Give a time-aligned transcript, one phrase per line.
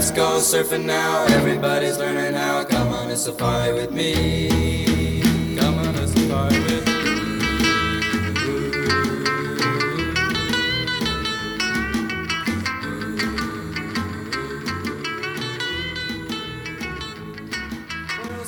[0.00, 1.26] Let's go surfing now.
[1.26, 2.64] Everybody's learning how.
[2.64, 5.20] Come on a safari with me.
[5.58, 7.00] Come on a safari with me.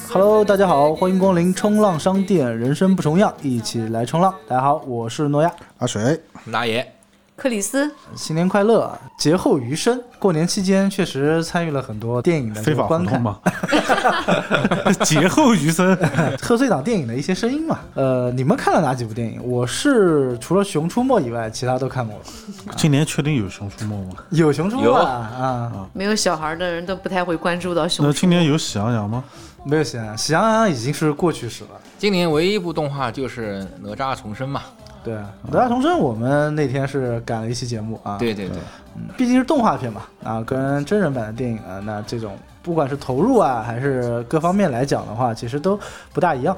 [0.08, 4.34] Hello，大家好，欢迎光临冲浪商店，人生不重样，一起来冲浪。
[4.48, 6.90] 大家好，我是诺亚，阿水，拉爷，
[7.42, 8.96] 克里斯，新年快乐！
[9.18, 13.40] 劫后余生，过年期间确实参与了很多电影的非法活观看，动吗？
[15.04, 15.98] 劫后余生，
[16.40, 17.80] 贺岁档电影的一些声音嘛。
[17.94, 19.40] 呃，你们看了哪几部电影？
[19.44, 22.24] 我是除了《熊出没》以外，其他都看过了。
[22.76, 24.14] 今年确定有《熊出没》吗？
[24.30, 29.24] 有《熊出没》啊啊，没有小孩的人都不太会关注到熊那今年有《喜羊羊》吗？
[29.64, 31.70] 没有《喜羊羊》，《喜羊羊》已经是过去式了。
[31.98, 34.62] 今年唯一一部动画就是哪吒重生嘛。
[35.04, 35.14] 对，
[35.50, 38.18] 《哪吒重生》我们那天是赶了一期节目啊。
[38.18, 38.58] 对对对，
[38.96, 45.78] 嗯，毕竟是动画片嘛，啊，跟真人版的电影啊，那这种不管是投入啊，还是各方面来讲的话，其实都
[46.12, 46.56] 不大一样。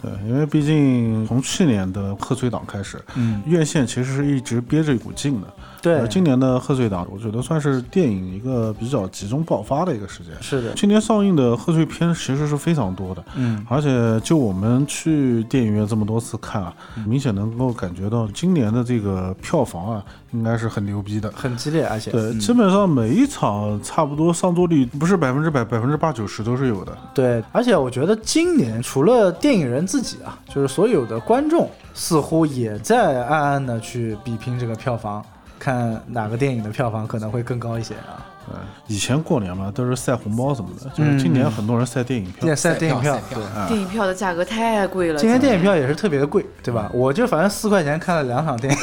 [0.00, 5.46] 对，因为毕竟从去年的贺岁档开始，嗯，院线其实是一直憋着一股劲的。
[5.82, 10.32] 对而，今年的贺岁档，我觉得算是电影一个比较集中爆发的一个时间。
[10.40, 16.72] 是的，今年上映的贺岁片其实是非常多的，嗯，而且就我们去电影院这么多次看啊，
[17.04, 21.28] 明显能够感觉到今年的这个票房啊，应该是很牛逼的。
[21.34, 26.96] 很激烈，而且对，嗯基本上每一场差不多上座率不是百分之百，百分之八九十都是有的。
[27.12, 35.24] 对，而且我觉得今年除了电影人自己啊，就是所有的观众似乎也在暗暗的去比拼这个票房，
[35.62, 38.26] 看哪个电影的票房可能会更高一些啊。
[38.52, 42.56] 对，以前过年嘛都是塞红包什么的，就是今年很多人塞电影票现在。
[42.56, 43.68] 赛电影票对。
[43.68, 45.18] 电影票的价格太贵了。
[45.18, 46.90] 今年电影票票也是特别的贵，对吧？
[46.92, 48.78] 我就反正四块钱看了两场电影，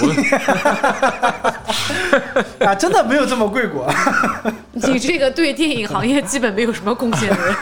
[2.66, 3.88] 啊，真的没有这么贵过。
[4.72, 7.56] 你这个对电影行业基本没有什么贡献的人，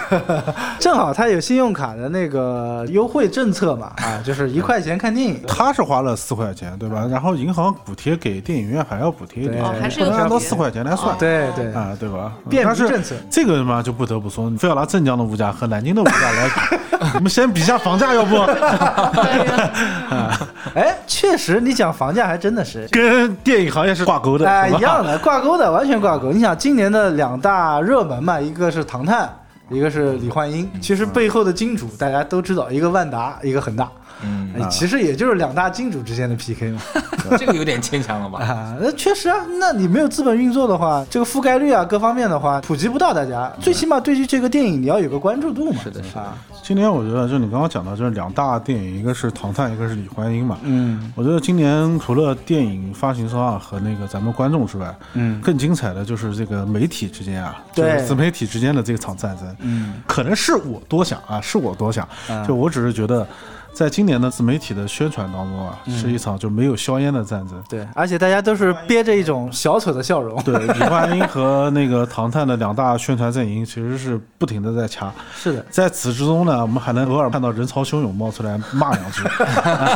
[0.77, 5.41] 正好他有信用卡的那个优惠政策嘛，啊，就是一块钱看电影。
[5.47, 7.07] 他是花了四块钱，对吧？
[7.09, 11.17] 然后银行补贴给电影院还要补贴一点，还是不能按照有差别四块钱来算。
[11.17, 12.31] 对对，啊，对吧？
[12.49, 18.35] 便但是民政策这个嘛，就不得不说，你非要拿镇江的物价和南京的物价来比， 我们先比一下房价，要不？
[20.75, 22.87] 哎，确实，你讲房价还真的是。
[22.91, 26.31] 跟电影行业是挂钩的，哎，一样的，挂钩的，完全挂钩。
[26.31, 29.29] 你想，今年的两大热门嘛，一个是唐探，
[29.69, 30.69] 一个是李焕英。
[30.81, 33.89] 其实背后的金主大家都知道，一个万达，一个恒大。
[34.23, 36.81] 嗯，哎其实也就是两大金主之间的 PK 嘛。
[37.37, 38.39] 这个有点牵强了吧？
[38.43, 43.51] 啊，那确实啊，那你没有资本运作的话，这个覆盖率啊，各方面的话，普及不到大家。
[43.59, 45.81] 最起码对于这个电影，你要有个关注度嘛。
[45.83, 50.57] 是的是的啊，今年我觉得，就你刚刚讲到，就是两大电影，一个是《唐探》，一个是《李焕英》嘛。
[50.63, 59.55] 嗯我觉得今年除了电影发行商啊和那个咱们观众之外，嗯更精彩的就是这个媒体之间啊，就对是自媒体之间的这场战争。
[59.59, 63.27] 嗯，可能是我多想啊，是我多想，嗯就我只是觉得，
[63.77, 67.61] 在今年的自媒体的宣传当中啊，嗯是一场就没有硝烟的战争。
[67.69, 70.41] 对，而且大家都是憋着一种小丑的笑容。
[70.41, 79.21] 对，李焕英和那个唐探的两大宣传阵营其实是不停的在掐，是的，在此之中呢，我们还能偶尔看到人潮汹涌冒出来骂两句。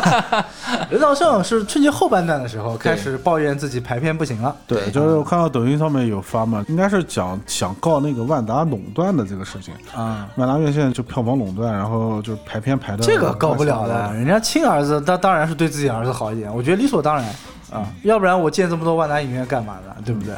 [0.91, 4.55] 任道胜是春节后半段的时候开始抱怨自己排片不行了。
[4.67, 9.73] 对，就是我看到抖音上面有发嘛，应该是讲想告那个万达垄断的这个事情。
[9.95, 17.25] 啊、万达院线就票房垄断，然后就排片排的这个告不了的，人家亲儿子，他当然是对自己儿子好一点，我觉得理所当然
[17.71, 19.95] 啊，要不然我建这么多万达影院干嘛呢？
[20.05, 20.33] 对不对？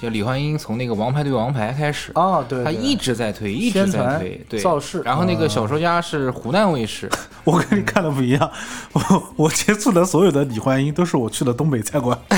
[0.00, 7.08] 就李焕英从那个《王牌对王牌》开始，哦，对，他一直在推，一直宣传在推，对，造势然后那个小说家是湖南卫视，
[7.44, 8.50] 我跟你看的不一样，
[8.92, 12.18] 我我接触的所有的李焕英都是我去的东北菜馆。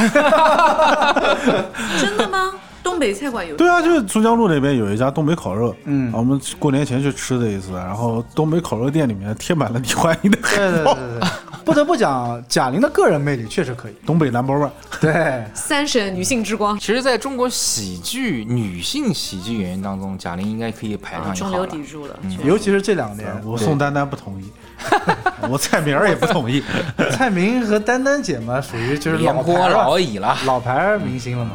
[1.98, 2.52] 真的吗？
[2.84, 11.28] 东北菜馆有对啊，就是珠江路那边有一家东北烤肉，嗯啊我们过年前去吃的一次，然后东北烤肉店里面贴满了李焕英的海 对对，对对对，
[11.64, 13.94] 不得不讲，贾玲的个人魅力确实可以。
[14.04, 14.70] 东北 number one。
[15.00, 21.66] 对，三省女性之光，其实在中国喜剧女性喜剧演员当中，贾玲应该可以排啊，上一中流。
[21.66, 22.14] 砥柱了。
[22.44, 24.44] 尤其是这两年，我宋丹丹不同意，
[25.48, 26.62] 我蔡明儿也不同意。
[27.12, 31.52] 蔡明和丹丹姐嘛，属于就是老牌老矣了，老牌儿明星了嘛。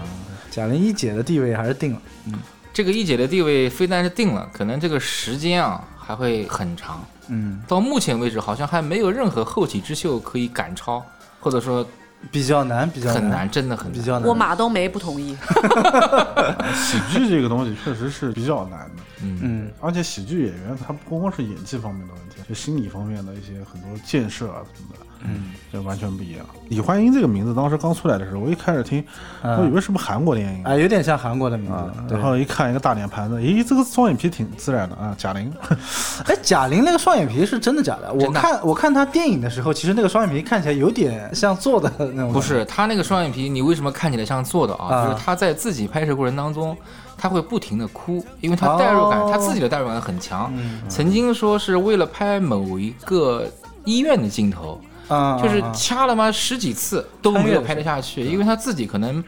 [0.52, 2.02] 贾玲一姐的地位还是定了。
[2.28, 2.34] 嗯
[2.72, 7.04] 这个一姐的地位非但是定了，可能这个时间啊还会很长。
[7.28, 11.04] 嗯，到目前为止，好像还没有任何后起之秀可以赶超，
[11.42, 11.86] 或者说
[12.32, 13.94] 比较难，比较很难，真的很难。
[13.94, 14.30] 比较难。
[14.30, 15.36] 我马冬梅不同意。
[16.76, 26.46] 喜剧这个东西确实是比较难的，嗯，嗯，而且喜剧演员他不光是演技方面的问题，就心理方面的一些很多建设啊什么的，嗯，这完全不一样。
[26.70, 29.04] 李焕英这个名字当时刚出来的时候，我一开始听，
[29.44, 35.52] 我以为是不是韩国电影啊，有点像韩国的名啊字。，对然后一看一个大脸盘子，咦，这个双眼皮挺自然的啊，贾玲，
[36.26, 38.14] 哎，贾玲那个双眼皮是真的假的？
[38.14, 42.32] 我看我看她电影的时候，其实那个双眼皮看起来有点像做的那种。
[42.34, 44.88] 不，是她那个双眼皮，你为什么看起来像做的啊？
[44.88, 46.76] 啊就是她在自己拍摄过程当中，
[47.18, 50.50] 他会不停的哭，因为他代入感，哦他自己的代入感很强。
[50.56, 53.46] 嗯曾经说是为了拍某一个
[53.84, 54.80] 医院的镜头，
[55.10, 59.22] 啊，就是啊掐了嘛十几次都没有拍得下去，因为他自己可能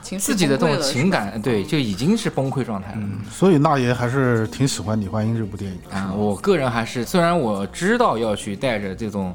[0.00, 3.00] 自己的这种情感，对，就已经是崩溃状态了。
[3.30, 5.78] 所以那爷还是挺喜欢李焕英这部电影。
[5.90, 9.34] 啊，我个人还是虽然我知道要去带着这种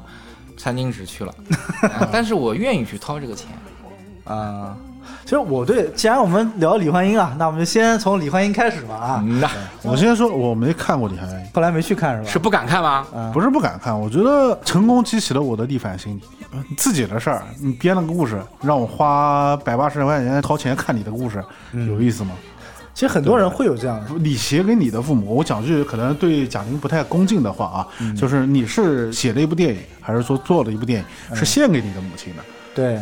[0.56, 1.34] 餐巾纸去了，
[1.82, 3.48] 啊但是我愿意去掏这个钱。
[4.24, 4.76] 啊。
[5.24, 9.24] 其实我对，既然我们聊李焕英啊，那我们就先从李焕英开始吧啊。
[9.40, 9.50] 那，
[9.82, 12.30] 我先说，我没看过李焕英，后来没去看是吧？
[12.30, 13.06] 是不敢看吗？
[13.14, 16.22] 嗯，不是不敢看，我觉得成功激起了我的逆反心理。
[16.50, 22.30] 呃自己的事儿，你编了个故事，让我花百八十块钱掏钱看你的故事，有意思吗？
[22.94, 32.42] 其实很多人会有这样的，你写给你的父母，我讲句可能对贾玲不太恭敬的话啊，就是你是写了一部电影，还是说做了一部电影，是献给你的母亲的？
[32.74, 32.98] 对，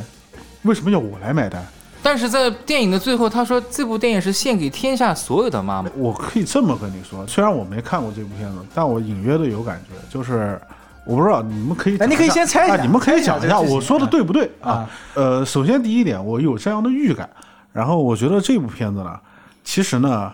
[0.63, 1.65] 为什么要我来买单？
[2.07, 5.91] 但是在电影的最后，他说这部电影是献给天下所有的妈妈。
[5.97, 10.57] 我可以这么跟你说，虽然我没看过这部片子，但我隐约的有感觉，就是
[11.05, 14.91] 我不知道你们可以哎你可以先猜一下啊你们可以讲一下我说的对不对啊啊？
[15.15, 17.29] 呃，首先第一点，我有这样的预感，
[17.73, 19.19] 然后我觉得这部片子呢，
[19.65, 20.33] 其实呢，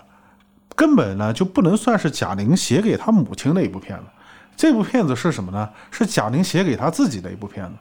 [0.76, 4.04] 根本呢就不能算是贾玲写给她母亲的一部片子，
[4.58, 5.66] 这部片子是什么呢？
[5.90, 7.72] 是贾玲写给她自己的一部片子。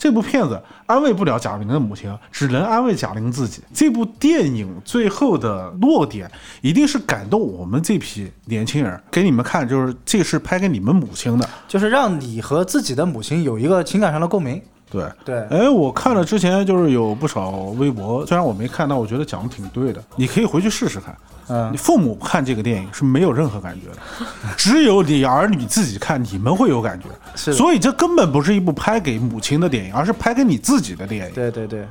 [0.00, 3.62] 这部片子安慰不了贾玲的母亲，只能安慰贾玲自己。
[3.74, 6.28] 这部电影最后的落点
[6.62, 11.46] 一定是感动我们这批年轻人，给你们看，就是这是拍给你们母亲的。
[11.68, 14.58] 就是让你和自己的母亲有一个情感上的共鸣。
[14.90, 20.02] 对对哎，我看了之前就是有不少微博，虽然我没看，但我觉得讲的挺对的。
[20.16, 21.14] 你可以回去试试看。
[21.50, 23.96] 嗯你，父母看这个电影是没有任何感觉的，
[24.56, 27.06] 只有你儿女自己看，你们会有感觉。
[27.34, 31.34] 是所以这根本不是一部拍给母亲的电影，而是拍给你自己的电影。
[31.34, 31.86] 对对对。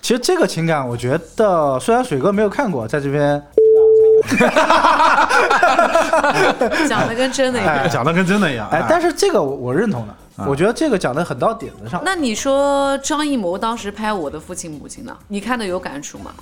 [0.00, 3.42] 其实这个情感，我觉得虽然水哥没有看过，在这边
[6.88, 7.90] 讲的跟真的一样。
[7.90, 8.66] 讲的跟真的一样。
[8.70, 10.14] 哎，但是这个我我认同的，
[10.48, 12.00] 我觉得这个讲的很到点子上。
[12.04, 15.14] 那你说张艺谋当时拍《我的父亲母亲》呢？
[15.28, 16.32] 你看的有感触吗？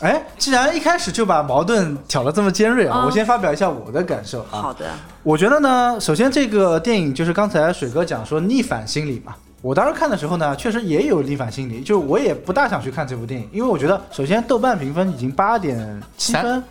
[0.00, 4.62] 哎，既然一开始就把矛盾挑得这么尖锐啊，嗯我先发表一下我的感受啊。
[4.62, 4.86] 好的，
[5.24, 9.34] 我觉得呢，首先这个电影就是刚才水哥讲说逆反心理嘛。
[9.60, 16.62] 我当时看的时候呢，确实也有逆反心理，就是我也不大想去看这部电影，因为我觉得首先豆瓣评分已经八点七分，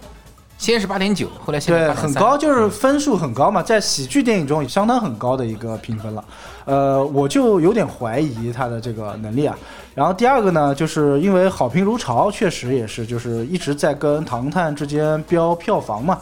[0.57, 6.23] 先是八点九，后来现在对，很高，就是分数很高嘛，在喜剧电影中相当很高的一个评分了。
[6.63, 9.57] 呃，我就有点怀疑他的这个能力啊。
[9.97, 16.19] 然后第二个呢，就是因为好评如潮，确实也是就是一直在跟《唐探》之间飙票房嘛。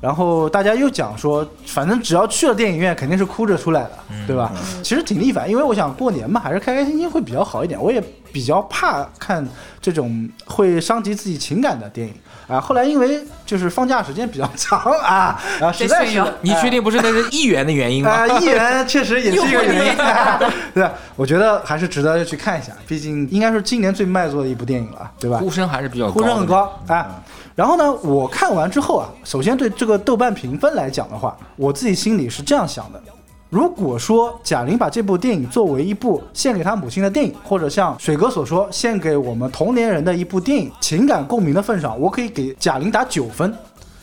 [0.00, 3.90] 然后大家又讲说，反正只要去了电影院，肯定是哭着出来的，
[4.24, 4.52] 对吧？
[4.84, 7.82] 其实挺逆反，因为我想过年嘛，还是开开心心会比较好一点。
[7.82, 8.00] 我也
[8.32, 9.44] 比较怕看
[9.80, 12.14] 这种会伤及自己情感的电影
[12.48, 12.60] 啊。
[12.60, 18.10] 后来因为就是放假时间比较长啊，然 后实在是你确定不是那是议员的原因吗？
[18.10, 19.92] 啊， 议员确实也是一个原因
[20.74, 20.88] 对？
[21.14, 25.38] 我觉得还是值得去看一下，毕竟应该是今年最卖座的一部电影了，对吧？
[25.38, 27.22] 呼声还是比较高，呼声很高啊。
[27.54, 33.02] 然后呢，我看完之后啊，首先对这个豆瓣评分来讲的话，我自己心里是这样想的：
[33.50, 43.50] 如果说贾玲把这部电影作为一部献给她母亲的电影，或者像水哥所说，献给我们同年人的一部电影，情感共鸣的份上，我可以给贾玲打九分，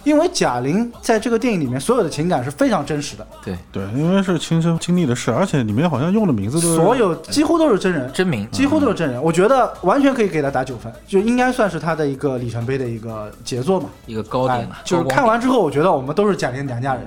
[0.04, 13.90] 因为贾玲在这个电影里面所有的情感是非常真实的，对，对，因为是亲身经历的事，而且里面好像用的名字都是所有几乎都是真人，真名几乎都是真人，我觉得完全可以给他打九分，就应该算是他的一个里程碑的一个杰作嘛。
[14.08, 17.06] 一个高点哎了，就是看完之后，我觉得我们都是贾玲娘家人。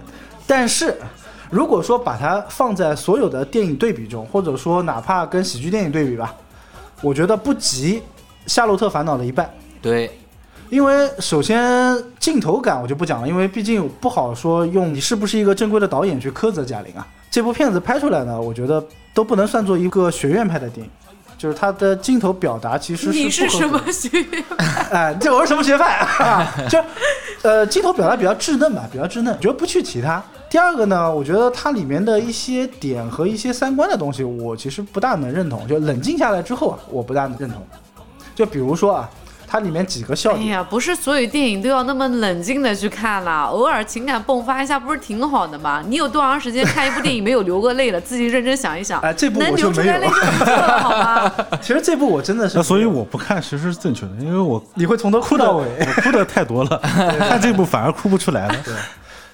[0.50, 0.96] 但是，
[1.50, 6.34] 如果说把它放在所有的电影对比中，或者说哪怕跟喜剧电影对比吧，
[7.00, 8.00] 我觉得不及
[8.46, 9.48] 《夏洛特烦恼》的一半。
[9.80, 10.10] 对，
[10.68, 17.06] 因为首先镜头感我就不讲了，因为毕竟不好说用你是不是一个正规的导演去苛责贾玲啊。
[17.30, 18.82] 这部片子拍出来呢，我觉得
[19.14, 20.90] 都不能算作一个学院派的电影，
[21.38, 24.44] 就是它的镜头表达其实是你是什不合格么学院？
[24.90, 26.54] 哎， 这我是什么学派啊？
[26.68, 26.78] 就
[27.42, 30.22] 呃，镜头表达比较稚嫩吧，比较稚嫩，我觉得不去提它。
[30.50, 35.66] 第二个呢，我觉得它里面的一些点和一些三观的东西，我其实不大能认同。
[35.68, 37.62] 就冷静下来之后啊，我不大能认同。
[38.34, 39.10] 就比如说啊，
[39.46, 45.82] 它里面几个笑点，哎呀，不是所有电影都要那么冷静的去看啦，偶尔情感迸发一下，不是挺好的吗？
[45.86, 48.00] 你有多长时间看一部电影没有流过泪了？
[48.00, 51.32] 自己认真想一想， 哎这部能我就没有流出来泪就不错了，好吗？
[51.60, 55.66] 其实这部我真的是所以我不看其实是正确的，因为我你会从头哭到尾。
[55.80, 56.78] 我哭的太多了，
[57.28, 58.54] 看这部反而哭不出来了。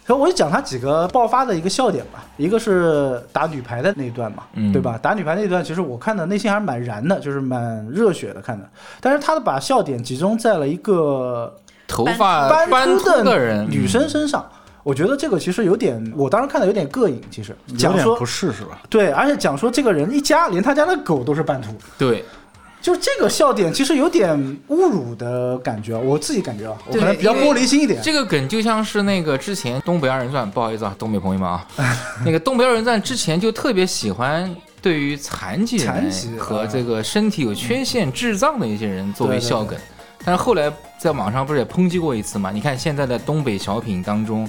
[0.07, 4.99] 然后我就讲他几个爆发的一个笑点吧，一个是打女排的那一段嘛，嗯对吧？
[5.01, 8.69] 打女排那一段，其实我看的内心还是蛮燃的，就是蛮热血的看的。
[9.01, 11.55] 但是他的把笑点集中在了一个
[11.89, 14.47] 头发斑斑秃秃的人，女生身上，
[14.83, 17.19] 我觉得这个其实有点，我当时看的有点膈应。
[17.31, 18.83] 其实讲说不是是吧？
[18.91, 22.23] 对，而且讲说这个人一家连他家的狗都是斑秃，对，
[22.85, 24.39] 就是这个笑点其实有点
[24.69, 27.99] 侮辱的感觉，我自己感觉啊，我可能比较玻璃心一点。
[28.03, 31.67] 这个梗就像是那个之前《东北二人转》，不好意思啊，东北朋友们啊，
[32.27, 39.79] 那个《东北二人转》之前就特别喜欢对于残疾人和这个身体有缺陷、智障的一些人作为对对笑梗，
[40.23, 42.51] 但是后来在网上不是也抨击过一次嘛？
[42.51, 44.47] 你看现在的东北小品当中。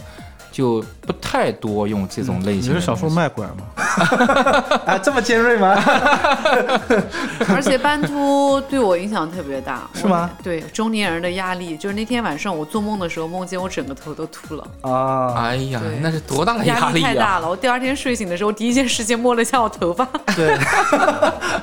[0.55, 2.79] 就不太多用这种类型的东西。
[2.79, 3.67] 是想说卖拐吗？
[4.87, 5.75] 啊，这么尖锐吗？
[7.53, 10.29] 而且斑秃对我影响特别大， 是吗？
[10.41, 17.07] 对，中年人的压力，就是那天晚上我做梦的时候，梦见我整个头都秃了，啊，哎呀，那是多大的压力啊！
[17.07, 17.49] 太大了。
[17.49, 20.07] 我第二天睡醒的时候，第一件事情摸了一下我头发，
[20.37, 20.57] 对。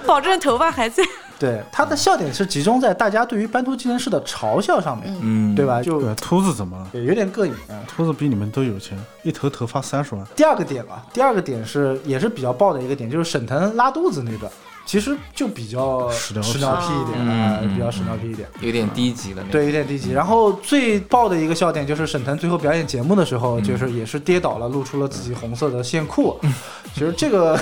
[0.06, 1.02] 保证头发还在。
[1.42, 5.66] 对，他的笑点是集中在大家对于斑秃技能师的嘲笑上面，嗯，对？
[5.66, 5.82] 吧？
[5.82, 6.86] 就对，秃子怎么了？
[6.92, 7.82] 也有点膈应啊。
[7.88, 10.24] 秃子比你们都有钱，一头头发三十万。
[10.36, 14.52] 第二个点吧，第二个点是也是比较爆的一个点，就是沈腾拉肚子那段，
[14.86, 18.48] 其实就比较屎尿屁尿屁一点嗯啊，嗯比较屎尿屁一点。
[18.60, 19.42] 有点低级了。
[19.42, 20.12] 那个，对，有点低级。
[20.12, 26.38] 然后最爆的一个笑点就是沈腾最后表演节目的时候，就是也是跌倒了，露出了自己红色的线裤。
[26.94, 27.58] 其实这个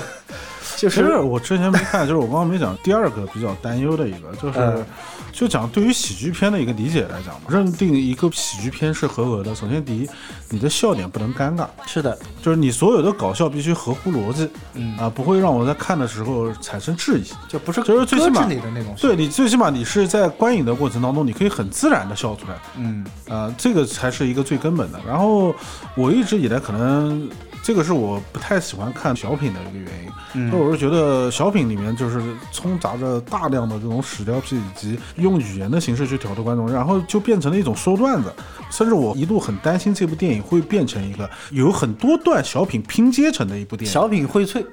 [0.81, 4.85] 就其实是我之前没看，就是我刚刚没讲第二个比较担忧的一个，就是、嗯
[5.33, 10.09] 就讲对于喜剧片的一个理解来讲嘛，认定一个喜剧片是合格的，首先第一，
[10.49, 17.25] 你的笑点不能尴尬，是的，就是你所有的搞笑必须合乎逻辑，嗯啊，不会让我在看的时候产生质疑。
[17.49, 18.93] 就不是就是最起码你的那种。
[19.01, 25.01] 对你最起码你是在观影的过程当中，你可以很自然的笑出来，嗯啊，这个才是一个最根本的。
[25.07, 25.55] 然后
[25.95, 27.31] 我一直以来可能
[27.71, 38.35] 这个是我不太喜欢看小品的一个原因，就嗯我是觉得小品里面就是充杂着大量的这种屎尿屁，以及用语言的形式去挑逗观众，然后就变成了一种说段子。
[38.73, 43.93] 甚至我一度很担心这部电影会变成一个有很多段小品拼接成的一部电影。
[43.93, 44.67] 小品荟萃。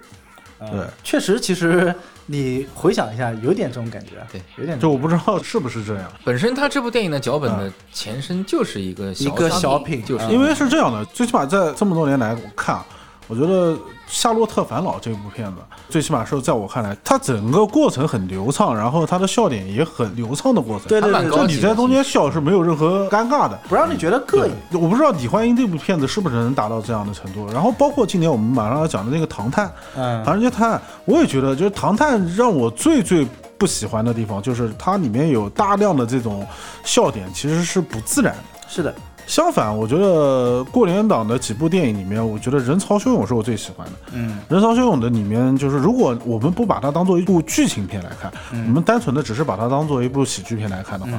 [0.59, 1.93] 呃对，确实，其实
[2.25, 6.11] 你回想一下，有点这种感觉，对，有点就我不知道是不是这样。
[6.23, 12.85] 本身他这部电影的脚本的前身就是一个一个小小品就是因为是这样的，最起码在这么多年来，我看啊，
[13.27, 13.73] 我觉得
[14.07, 15.57] 《夏洛特烦恼》这部片子，
[15.89, 20.87] 最起码是在我看来，它整个过程很流畅，然后它的笑点也很流畅的过程。
[20.87, 23.59] 对对对就你在中间笑是没有任何尴尬的。
[23.67, 24.81] 不让你觉得膈应。
[24.81, 27.47] 我不知道《李焕英》这部片子是不是能达到这样的程度。
[27.51, 36.47] 然后包括今年我们马上要讲的那个《唐探》，嗯《唐人街探案》，我也觉得就是《唐探》让我最最不喜欢的地方，就是它里面有大量的这种
[36.83, 38.43] 笑点，其实是不自然的。
[38.69, 38.93] 是的，
[39.27, 43.93] 相反，我觉得过年档的几部电影里面，我觉得《人潮汹涌》是我最喜欢的。
[44.13, 51.11] 嗯《人潮汹涌》的里面，就是如果我们不把它当做一部剧情片来看，嗯我们单纯的只是把它当做一部喜剧片来看的话，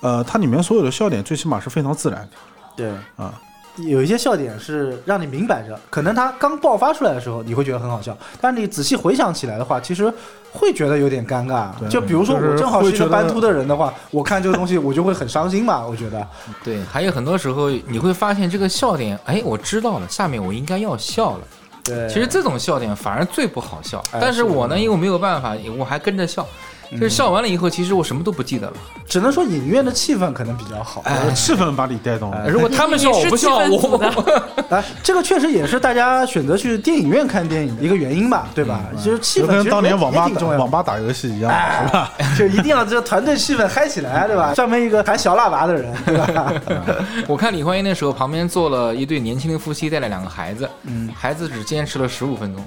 [0.00, 2.28] 呃，它里面所有的笑点最起码是非常自然的
[2.76, 2.90] 对。
[3.16, 3.32] 啊。
[3.78, 10.12] 有一些笑点是让你明摆着，可能它刚爆发出来的时候你会觉得很好笑，但是你仔细回想起来的话，其实
[10.52, 11.68] 会觉得有点尴尬。
[11.88, 16.26] 就比如说我正好是一个斑秃的人的话，我看这个东西我就会很伤心嘛，我觉得。
[16.64, 21.40] 对，还有很多时候你会发现这个笑点，哎，我知道了，下面我应该要笑了。
[21.84, 26.44] 对，其实这种笑点反而最不好笑，哎但是我呢，因为我没有办法，我还跟着笑，
[26.92, 28.74] 就是笑完了以后，其实我什么都不记得了。
[29.08, 31.02] 只能说影院的气氛可能比较好。
[31.04, 32.48] 呃气氛把你带动了。
[32.48, 34.14] 如果他们笑我不笑，我
[34.70, 38.80] 哎，这个确实也是大家选择去电影院看电影的一个原因吧，对吧？
[38.96, 41.52] 其实气就跟氛其实当年网吧也挺重要的网吧打游戏一样，
[41.86, 42.12] 是吧？
[42.38, 44.52] 就一定要这个团队气氛嗨起来，对吧？
[44.54, 46.52] 上面一个弹小喇叭的人，对吧？
[47.28, 52.64] 我看李焕英那时候，旁边坐了一对年轻的夫妻，带了两个孩子，嗯，孩子只坚持了十五分钟，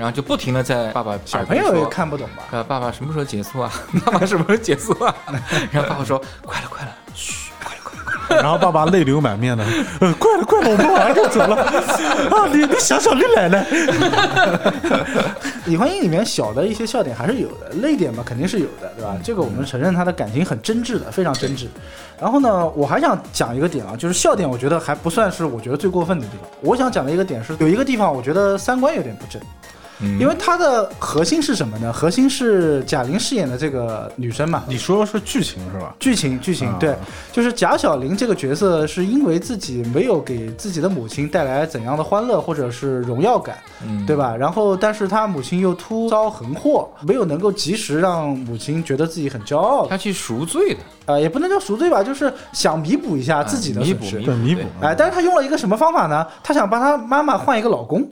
[0.00, 2.44] 然后就不停的在爸爸小朋友也看不懂吧？
[2.52, 3.70] 呃，爸爸什么时候结束啊？
[4.06, 5.14] 爸爸什么时候结束啊？
[5.70, 9.62] 然后爸爸说：“快了，快了，嘘，快了，快了，快了。”然后爸爸泪流满面的，
[10.00, 11.54] 呃，快了快了，我们马上就走了
[12.32, 12.48] 啊！
[12.50, 13.66] 你你想想你奶奶，
[15.66, 19.18] 李焕英里面小的一些笑点还是有的，泪点嘛肯定是有的，对吧？
[19.22, 21.66] 这个我们承认他的感情很真挚的，非常真挚。
[22.18, 26.48] 然后呢，我还想讲一个点啊，就是笑点，我觉得还不算是我觉得最过分的地方。
[26.62, 29.40] 我想讲的一个点是，有一个地方我觉得三观有点不正。
[30.18, 31.92] 因为它的核心是什么呢？
[31.92, 34.64] 核心是贾玲饰演的这个女生嘛。
[34.66, 35.94] 你说是剧情是吧？
[35.98, 36.96] 剧情剧情对，
[37.32, 43.58] 就是贾小玲这个角色是因为自己没有给自己的母亲带来怎样的欢乐或者是荣耀感，
[44.06, 44.34] 对吧？
[44.36, 49.86] 然后，但是她母亲又突遭横祸，没有能够及时让母亲觉得自己很骄傲。
[49.86, 54.62] 她去赎罪的，呃，也不能叫赎罪吧，就是想弥补一下自己的损失，对弥补。
[54.80, 56.26] 哎，但是她用了一个什么方法呢？
[56.42, 58.08] 她想帮她妈妈换一个老公。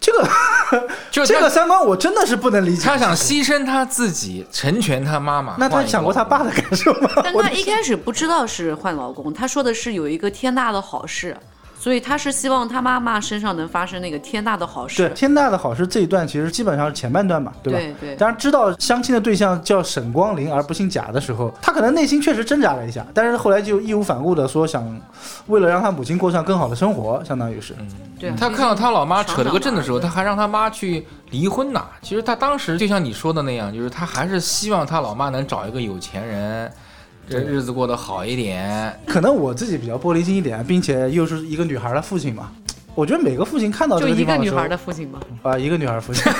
[0.00, 0.28] 这个，
[1.10, 2.82] 就这个三观我真的是不能理解。
[2.82, 5.54] 他想牺牲他自己，成全他妈妈。
[5.58, 7.10] 那他想过他爸的感受吗？
[7.22, 11.36] 但他一开始不知道是换老公，他说的是有一个天大的好事。
[11.80, 14.98] 所以他是希望他妈妈身上能发生那个天大的好事。
[14.98, 17.78] 对，天大的好事这一段其实基本上是前半段嘛，对吧？
[17.78, 18.16] 对对。
[18.16, 25.00] 当然知道相亲的对象叫沈光林而不姓贾的时候，他可能内心确实挣扎了一下，但是后来就义无反顾的说想
[25.46, 27.74] 为了让他母亲过上更好的生活，相当于是。
[27.78, 28.30] 嗯，对。
[28.32, 31.86] 他看到他老妈扯了个证的时候，他还让他妈去离婚呐。
[32.02, 36.70] 其实他当时就像你说的那样，就是他还是希望他老妈能找一个有钱人。
[37.30, 42.50] 这日子过得好一点，可能我自己比较玻璃心一点，并且又是一个女孩的父亲嘛。
[42.96, 45.20] 我觉得每个父亲看到这个就一个女孩的父亲吗？
[45.42, 46.30] 啊，一个女孩父亲。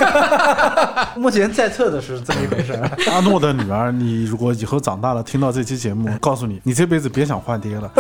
[1.16, 2.73] 目前在册的是这么一回事。
[3.09, 7.92] 阿诺的女儿，你如果以后长大了听到这期节目，告诉你，你这辈子别想换爹了。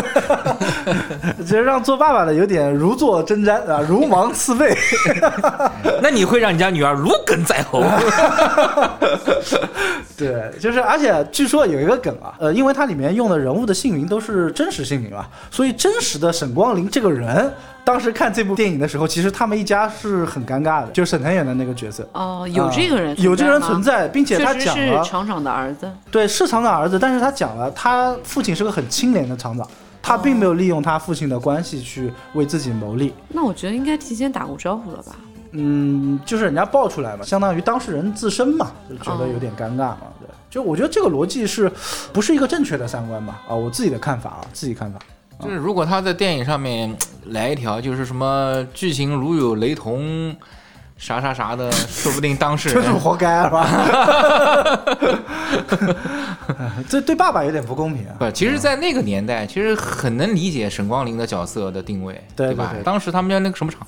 [1.38, 4.76] 其实让做爸爸的有点如坐针毡啊，如芒刺背。
[6.02, 7.80] 那你会让你家女儿如鲠在喉？
[10.26, 17.52] 对，就是，而且据说有一个梗啊，呃，因为它里面用的人物的姓名都是真实姓名嘛，所以真实的沈光林这个人，
[17.84, 22.08] 当时看这部电影的时候，其实他们一家是很尴尬的，就沈腾演的那个角色。
[22.12, 29.66] 哦，有这个人，有这个人存在，并且他讲了厂长的儿子，对，是厂长儿子，但是他讲了，他父亲是个很清廉的厂长，
[30.02, 33.14] 他并没有利用他父亲的关系去为自己谋利。
[33.28, 35.16] 那我觉得应该提前打过招呼了吧？
[35.52, 39.98] 嗯，就是人家爆出来嘛，相当于当事人自身嘛，就觉得有点尴尬嘛。
[40.20, 41.70] 对，就我觉得这个逻辑是
[42.12, 43.42] 不是一个正确的三观吧？
[43.48, 44.98] 啊，我自己的看法啊，自己看法。
[45.42, 46.94] 就是如果他在电影上面
[47.28, 50.36] 来一条，就是什么剧情如有雷同，
[50.98, 53.66] 啥啥啥的，说不定当事人 就是活该是吧？
[56.88, 58.14] 这对爸爸有点不公平啊。
[58.18, 62.74] 不，其实，在那个年代，其实很能理解沈光林的角色的定位，对吧？
[62.84, 63.80] 当时他们家那个什么厂。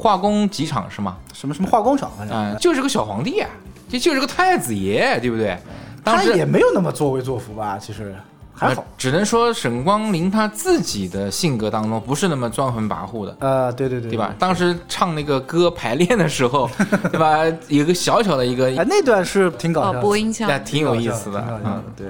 [0.00, 1.16] 化工几厂是吗？
[1.32, 2.10] 什么什么化工厂？
[2.30, 3.48] 嗯，就是个小皇帝啊，
[3.88, 5.56] 就就是个太子爷，对不对？
[6.02, 7.78] 他也没有那么作威作福吧？
[7.78, 8.16] 其实
[8.54, 13.36] 还好，只能说沈光林他自己的性格当中不是那么专横跋扈的。
[13.40, 14.34] 呃，对对对，对吧？
[14.38, 16.68] 当时唱那个歌排练的时候，
[17.12, 17.38] 对吧？
[17.68, 21.60] 有个小小的一个，哎，那段是挺搞笑，播音腔，挺有意思的。
[21.64, 22.06] 嗯，对。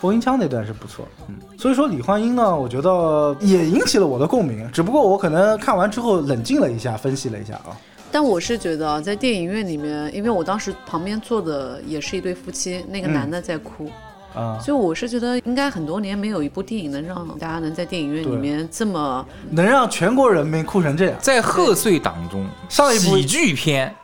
[0.00, 7.76] 播音腔那段是不错，嗯，所以说李焕英呢，我觉得也引起了我的共鸣，只不过我可能看完之后冷静了一下，分析了一下啊。
[8.10, 13.90] 但我是觉得在电影院里面，因为我当时旁边坐的也是一对夫妻，那个男的在哭，
[14.34, 23.94] 啊，所以我是觉得应该很多年没有一部电影能让大家能在电影院里面这么能让全国人民哭成这样，在贺岁档中上一部喜剧片。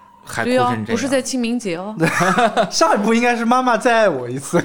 [0.42, 1.94] 对啊，不是在清明节哦。
[2.70, 4.58] 下一部应该是《妈妈再爱我一次》，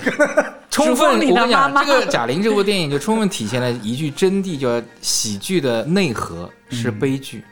[0.70, 7.44] 充分我跟你讲，这个贾玲这部电影就充分体现了一句真谛，叫喜剧的内核是悲剧。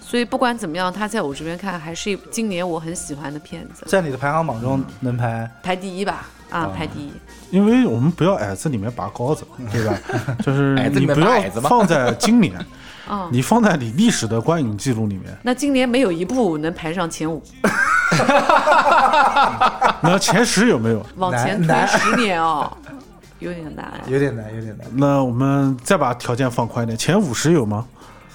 [0.00, 3.84] 所以不管怎么样，他在我这边看还是今年我很喜欢的片子。
[3.86, 6.26] 在你的排行榜中能排排第一吧？
[6.50, 7.12] 啊，排第一。
[7.50, 9.98] 因为我们不要矮子里面拔高子，对吧？
[10.44, 12.54] 就是你不要放在今年。
[13.08, 17.42] 啊，你放在你历史的观影记录里面，那今年没有一部能排上前五。
[20.02, 21.04] 那前十有没有？
[21.16, 22.70] 往前推十年哦，
[23.38, 24.86] 有点难，有点难，有点难。
[24.94, 27.84] 那我们再把条件放宽一点，前五十有吗？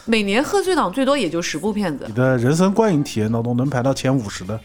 [0.05, 2.05] 每年贺岁档最多也就十部片子。
[2.07, 4.59] 你的人生观影体验当中能排到前五十的，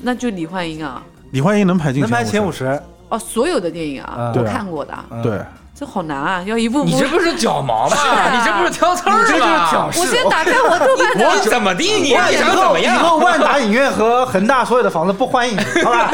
[0.00, 1.02] 那就李焕英啊。
[1.32, 2.80] 李焕英能排进能排前五十？
[3.10, 4.94] 哦，所有的电影啊，我看过的。
[5.22, 5.40] 对。
[5.80, 6.42] 这好难啊！
[6.46, 6.90] 要一步步。
[6.90, 7.96] 你这不是脚毛吗？
[8.30, 9.88] 你这不是挑刺儿吗？
[9.96, 11.24] 我先打开我豆瓣的。
[11.26, 11.84] 我怎么地？
[12.02, 12.96] 你想怎么样？
[12.96, 16.12] 以后万达影院和恒大所有的房子不欢迎， 好吧？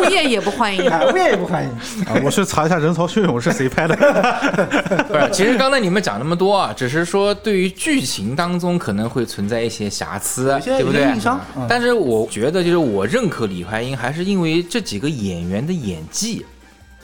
[0.00, 1.70] 物业也不欢迎， 物业也不欢迎。
[2.06, 3.94] 啊，我去查一下《人潮汹涌》是谁拍的。
[5.06, 11.06] 不是，其实刚才你们讲那么多啊，只是说对于剧情当中可能会存在一些瑕疵，对不对？
[11.68, 16.42] 但是我觉得，就是我认可李焕英，还是因为这几个演员的演技。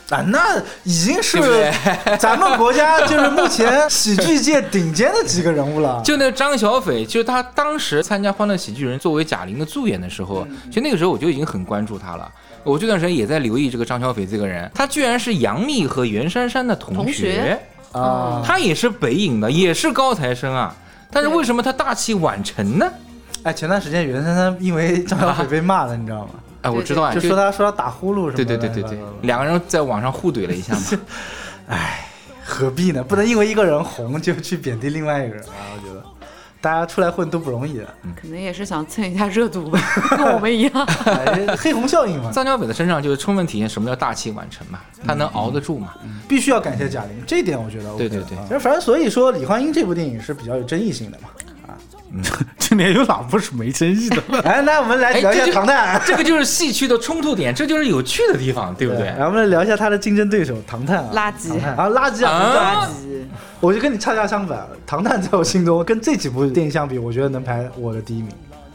[0.09, 1.39] 啊，那已经是
[2.19, 6.01] 咱们国家就是目前喜剧界顶尖的几个人物了。
[6.05, 12.29] 就那个张小斐，就是他当时参加《欢乐喜剧人》作为贾玲的助演的时候，其实那个时候我就已经很关注他了。
[12.63, 17.59] 我这段时间也在留意这个张小斐这个人，他居然是杨幂和袁姗姗的同同学
[17.91, 20.75] 啊，他也是北影的，也是高材生啊。
[21.11, 22.89] 但是为什么他大器晚成呢？
[23.43, 26.29] 哎，前段时间袁姗姗因为张小斐被骂了，你知道吗？
[26.63, 28.37] 哎，我知道啊，就说他说他打呼噜什么的。
[28.37, 30.81] 对对对对对，两个人在网上互怼了一下嘛。
[31.69, 32.07] 哎，
[32.43, 33.03] 何必呢？
[33.03, 35.75] 不能因为一个人红就去贬低另外一个人啊！
[35.75, 36.03] 我觉得
[36.61, 39.79] 大家出来混都不容易的，可能也是想蹭一下热度吧，
[40.11, 40.71] 跟我们一样。
[41.05, 42.31] 哎黑红效应嘛。
[42.31, 45.93] 张小斐的身上就是充分体现什么叫大器晚成嘛，他能熬得住嘛。
[46.29, 51.27] 必须要感谢贾玲，这一点我觉得 OK 对对对啊反正所以说李焕英这部电影是比较有争议性的嘛。
[52.57, 54.21] 今年有哪部是没争议的？
[54.43, 56.01] 哎，那我们来哎，聊一下唐探。
[56.05, 59.05] 这个就是戏曲的冲突点，这就是有趣的地方，对不对？
[59.05, 63.23] 然后我们来聊一下他的竞争对手唐探啊，垃圾啊，垃圾啊，啊垃圾。
[63.59, 68.29] 我就跟你恰恰相反，唐探在我心中跟这几部电影相比，我觉得能排我的第一名。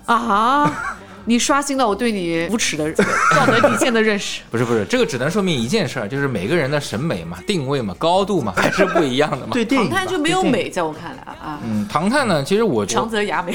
[0.06, 0.98] 啊！
[1.28, 2.90] 你刷新了我对你无耻的
[3.36, 4.40] 道德底线的认识。
[4.50, 9.52] 不是不是，这个只能说明一件事儿，就是每个人的审美嘛、定位嘛、高度嘛， 还是不一样的嘛。
[9.52, 13.54] 对唐探就没有美，在我看来啊，嗯，唐探呢，其实我长泽雅美。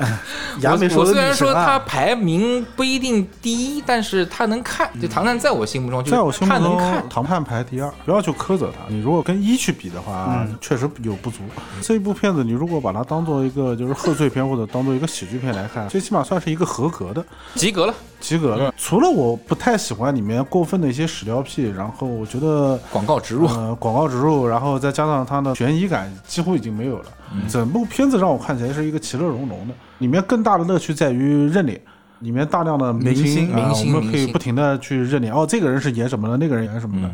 [0.60, 4.90] 雅美说我我虽然说他排名不一定第一，但是他能看。
[5.00, 7.08] 就唐探在我心目中，就是在我心目中它能看，。
[7.08, 8.78] 唐探排第二，不要去苛责他。
[8.88, 11.38] 你如果跟一去比的话，确实有不足。
[11.80, 17.94] 这一部片子，你如果把它当做一个就是贺岁片或者当做一个喜剧片来看，最起码算是一个合格的、及格了。
[18.20, 18.72] 及格的。
[18.76, 27.04] 除了我不太喜欢里面过分的一些屎尿屁，然后我觉得广告植入，呃，广告植入，然后再加上它的悬疑感几乎已经没有了。
[27.48, 31.80] 整部片子让我看起来是一个其乐融融的，里面更大的乐趣在于认脸。
[32.20, 35.32] 里面大量的明星，明星啊明星我们可以不停的去认脸。
[35.32, 37.10] 哦，这个人是演什么的，那个人演什么的，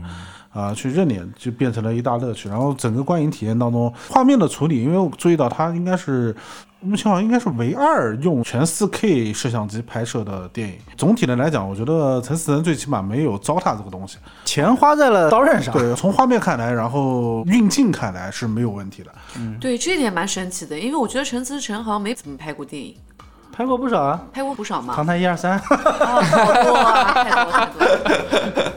[0.56, 2.48] 啊，去认脸就变成了一大乐趣。
[2.48, 6.34] 然后整个观影体验当中，画面的处理，因为我注意到它应该是
[6.80, 10.76] 目前好像应该是唯二用全 4K 摄像机拍摄的电影。
[10.96, 14.18] 总体的来讲，我觉得陈思诚最起码没有糟蹋这个东西。
[14.44, 15.74] 钱花在了刀刃上。
[15.74, 19.12] 对，从画面看来，然后运镜看来是没有问题的。
[19.38, 22.94] 嗯对，这点蛮神奇的，因为我觉得陈思诚好像没怎么拍过电影，
[23.56, 24.94] 拍过不少啊，拍过不少嘛。
[24.94, 27.82] 唐探一二三，啊，好多啊，太多太多。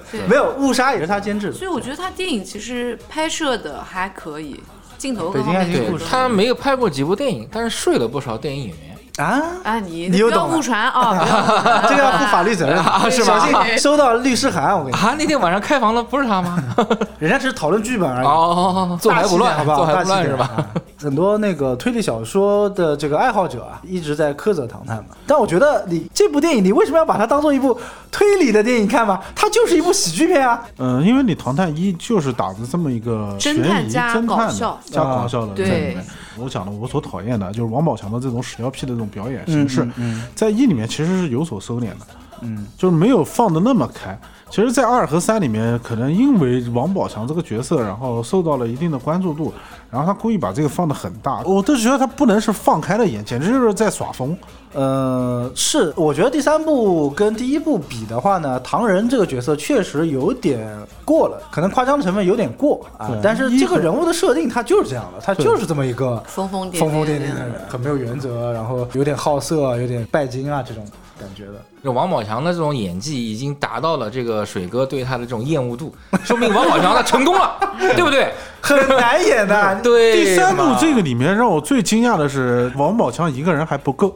[0.10, 1.54] 对 没有误杀也是他监制的。
[1.54, 4.58] 所以我觉得他电影其实拍摄的还可以，
[4.98, 8.89] 镜头各北京方面都爱情故事他没有拍过几部电影，但是睡了不少电影演员。
[9.20, 11.84] 啊，啊，你你又懂了不要误传 啊！
[11.90, 16.58] 这个要负法律责任啊是吧小心收到律师函，我跟你说，啊，那天晚上开房的不是他吗？
[17.20, 18.26] 人家只是讨论剧本而已。
[18.26, 19.78] 哦，做还不乱，好不好？
[19.78, 20.56] 做还大气点不乱是吧？
[20.56, 20.66] 啊
[21.02, 25.16] 很多那个推理小说的这个爱好者啊，一直在苛责《唐探》嘛。
[25.26, 27.80] 但我觉得你这部电影，你为什么要把它当做一部
[28.12, 29.18] 推理的电影看嘛？
[29.34, 30.62] 它就是一部喜剧片啊。
[30.78, 36.06] 嗯，因为你《唐探一》就是打着这么一个悬疑侦探加侦探的搞笑加搞笑的在里面。
[36.38, 39.88] 我讲的我所讨厌的就是王宝强的这种屎尿屁的这种表演形式，
[40.34, 42.08] 在一里面其实是有所收敛的，
[42.42, 44.18] 嗯，就是没有放的那么开。
[44.50, 49.54] 其实，在二和三里面，可能因为王宝强这个角色，然后受到了一定的关注度，
[49.92, 54.36] 然后他故意把这个放的很大，我都觉得他不能是放开了演，简直就是在耍疯。
[54.74, 60.68] 呃，是，我觉得第三部跟第一部比的话呢，唐人这个角色确实有点
[61.04, 63.10] 过了，可能夸张的成分有点过啊。
[63.24, 70.86] 但是这个人物的设定他就是这样的，他就是这么一个疯疯癫疯疯癫癫癫的人，很没有原则，然后有点好色，有点拜金啊这种
[71.20, 71.54] 感觉的。
[71.82, 75.92] 这王宝强的这种演技已经达到了这个水哥对他的这种厌恶度，
[76.24, 77.58] 说明王宝强他成功了，
[77.96, 78.34] 对不对？
[78.62, 84.14] 很难演的， 对第三部这个里面让我最惊讶的是，王宝强一个人还不够，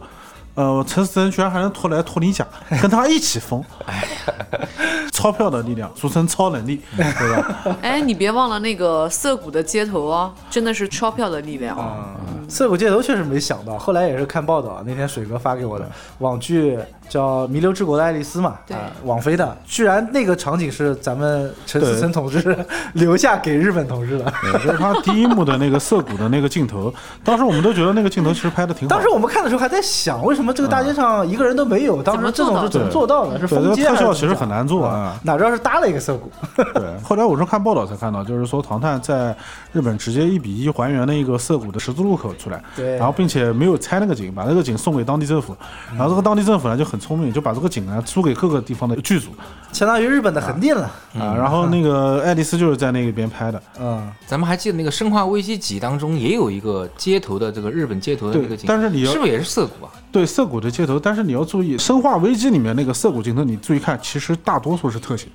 [0.56, 2.46] 呃，陈思诚居然还能拖来托尼贾，
[2.82, 3.64] 跟他一起疯，
[5.12, 7.04] 钞票的力量，俗称超能力，对
[7.36, 7.78] 吧？
[7.82, 12.16] 哎，你别忘了那个涩谷的街头哦，真的是钞票的力量啊。
[12.48, 15.90] 涩谷街头确实没想到，后来也是看报道，那天水哥发给我的
[16.20, 16.78] 网剧
[17.10, 22.58] 叫《弥留之国的爱丽丝》嘛，对啊，网飞的，居然那个场景是咱们陈思诚同志
[22.94, 24.34] 留下给日本同志的。
[24.42, 28.96] 对就是他第一幕的那个涩谷的那个镜头，当时我们都觉得那个镜头其实拍的挺好。
[28.96, 32.02] 当时我们看的时候还在想，为什么这个大街上一个人都没有？
[32.02, 33.40] 当时这种是怎么做到的？
[33.40, 35.20] 是特效其实很难做啊啊。
[35.24, 36.32] 哪知道是搭了一个涩谷。
[36.74, 39.36] 对，后来我是看报道才看到，就是说唐探在
[39.72, 45.56] 日本直接一比一还原了一个涩谷的十字路口出来，对然后并且没有拆那个景，把那个景送给当地政府，
[45.92, 49.32] 然后这个当地政府呢就很聪明，就把这个景呢租给各个地方的剧组
[49.72, 50.84] 相当于日本的横店了。
[51.20, 59.92] 啊，然后那个 爱丽丝就是在那边拍的，嗯，咱们还记得那个《生化危机几》当中也有一个街头的这个日本街头的那个景，但是你要是不是也是涩谷啊？
[60.12, 65.30] 对涩谷的街头，但是你要注意，《生化危机》里面那个涩谷镜头，你注意看，其实大多数是特写，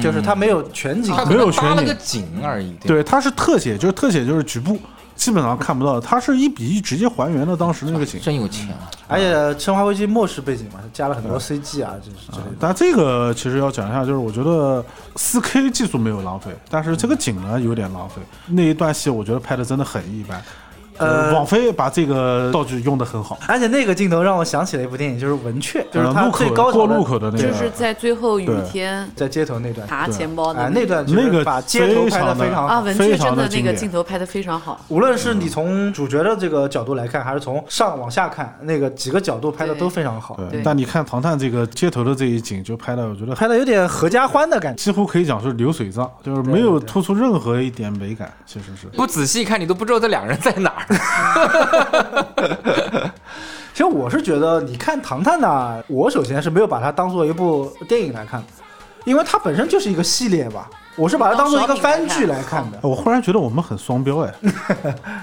[0.00, 2.72] 就是它没有全景它，没有全景搭了个景而已。
[2.82, 4.78] 对，它是特写，就是特写就是局部，
[5.20, 8.18] 基本上看不到的，它是一比一直接还原了当时那个景。
[8.22, 8.90] 真有钱啊！
[9.06, 12.40] 而且《生化危机》末世背景嘛，加了很多 CG 啊，这是。
[12.58, 14.82] 但这个其实要讲一下，就是我觉得
[15.16, 18.22] 4 K 技术没有浪费，但是这个景呢有点浪费。
[18.46, 20.42] 那一段戏我觉得拍的真的很一般。
[21.00, 34.80] 呃王菲把这个道具用的很好，而且那个镜头让我想起了一部电影，就是《文雀》，就是它呃路口最高的过路口的那个就，是在最后雨对天在街头那段，查钱包的哎，那段那个把街头拍的非常啊，文雀真的那个镜头拍的非常好。
[34.88, 44.82] 无论是你从主角的这个角度来看，还是从上往下看，那个几个角度拍的都非常好，对但你看《唐探》这个街头的这一景，就拍的我觉得拍的有点合家欢的感觉。
[44.82, 48.86] 几乎可以讲是流水账，就是没有突出任何一点美感，其实是。
[48.88, 50.89] 不仔细看，你都不知道这两个人在哪儿。
[53.72, 58.42] 其实我是觉得，你看《唐探》呢，我首先是没有把它当做一部电影来看，
[59.04, 60.68] 因为它本身就是一个系列吧。
[60.96, 62.78] 我是把它当做一个番剧来看的。
[62.82, 64.34] 我忽然觉得我们很双标哎，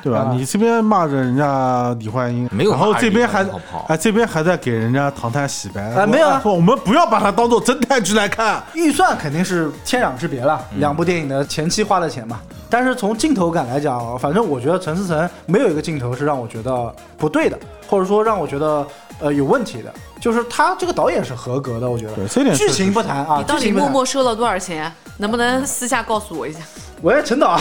[0.01, 0.19] 对吧？
[0.29, 3.45] 啊你这边骂着人家李焕英，没有然后这边还
[3.87, 8.63] 哎这边还在给人家唐探洗白说啊没有啊说我们不要把它当做侦探剧来看。
[8.73, 12.39] 预算肯定是天壤之别了，两部电影的前期花的钱嘛。
[12.69, 18.85] 但是从镜头感来讲，反正我觉得陈思诚没有一个镜头是让我觉得不对的，或者说让我觉得
[19.19, 19.91] 呃有问题的。
[20.19, 22.13] 就是他这个导演是合格的，我觉得。
[22.13, 23.87] 对这点剧情不谈啊，你到底默。
[23.87, 24.91] 默收了多少钱？
[25.17, 26.59] 能不能私下告诉我一下？
[27.03, 27.59] 喂，陈导，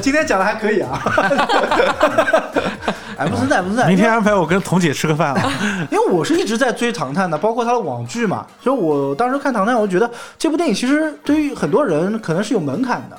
[0.00, 0.98] 今天讲的还可以啊。
[3.18, 3.86] 哎，不存在，不存在。
[3.86, 5.52] 明天安排我跟彤姐吃个饭啊！
[5.92, 13.18] 因为我是一直在追《唐探》的，包括他的网剧嘛，所以我当时看《唐探》，我就觉得这部电影其实对于很多人可能是有门槛的。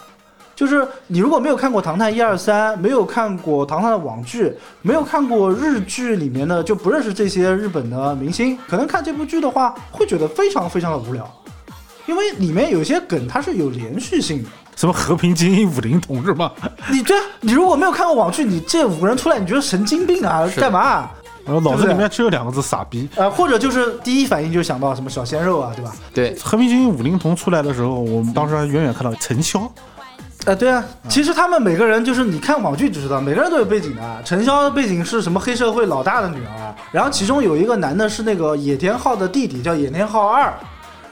[0.59, 11.25] 就是你如果没有看过《唐探》一二三，没有看过《唐探》的网剧，没有看过日剧里面的，就不认识这些日本的明星，可能看这部剧的话，会觉得非常非常的无聊，
[12.07, 14.49] 因为里面有些梗它是有连续性的。
[14.75, 16.51] 什么和平精英五零同志吗？
[16.91, 20.45] 你对啊，你如果没有看过网剧，你这五个人出来，你觉得神经病啊？
[20.45, 21.11] 是干嘛啊？
[21.45, 23.07] 然后脑子里面只有两个字傻逼。
[23.15, 25.95] 呃，或者就是第一反应就想到什么小鲜肉啊，对吧？
[26.13, 29.65] 对，和平精英五零同出来的时候，我们当时还远远看到陈潇，
[30.49, 34.01] 呃，对啊，其实他们每个人就是你看网剧就知道，每个人都有背景的。
[34.25, 40.51] 陈潇的背景是什么黑社会老大的女儿，然后其中有一个男的是那个野田昊的弟弟，叫野田昊二。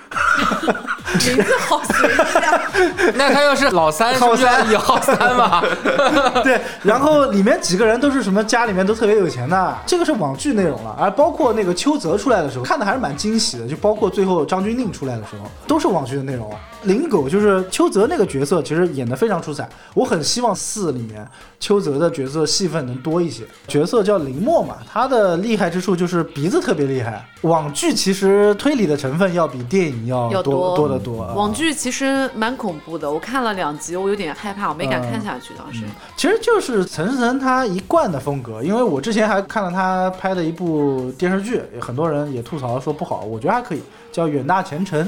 [1.13, 2.61] 名字好随意啊！
[3.15, 5.63] 那他要是老三，是不是浩三也好三嘛？
[6.43, 10.95] 对，然后里面几个人都是什么家里面都特别有钱的，这个是网剧内容了。
[10.99, 16.51] 而包括那个邱泽出来的时候，看的还是蛮惊喜的，就包括最后张钧甯出来的时候，都是网剧的内容。
[16.83, 19.67] 林狗就是邱泽那个角色，其实演的非常出彩。
[19.93, 21.27] 我很希望四里面
[21.59, 23.43] 邱泽的角色戏份能多一些。
[23.67, 27.25] 角色叫林默嘛，他的厉害之处就是鼻子特别厉害。
[27.41, 31.23] 网剧其实推理的成分要比电影要要多多得多。
[31.23, 35.53] 啊网剧其实蛮恐怖的，我看了两集，我有点害怕，我没敢看下去。
[35.57, 35.83] 当时
[36.15, 43.81] 其实就是陈思诚他一贯的风格，因为我之前还看了他拍的一部电视剧，很多人也吐槽说不好，我觉得还可以，
[44.11, 45.03] 叫《远大前程》，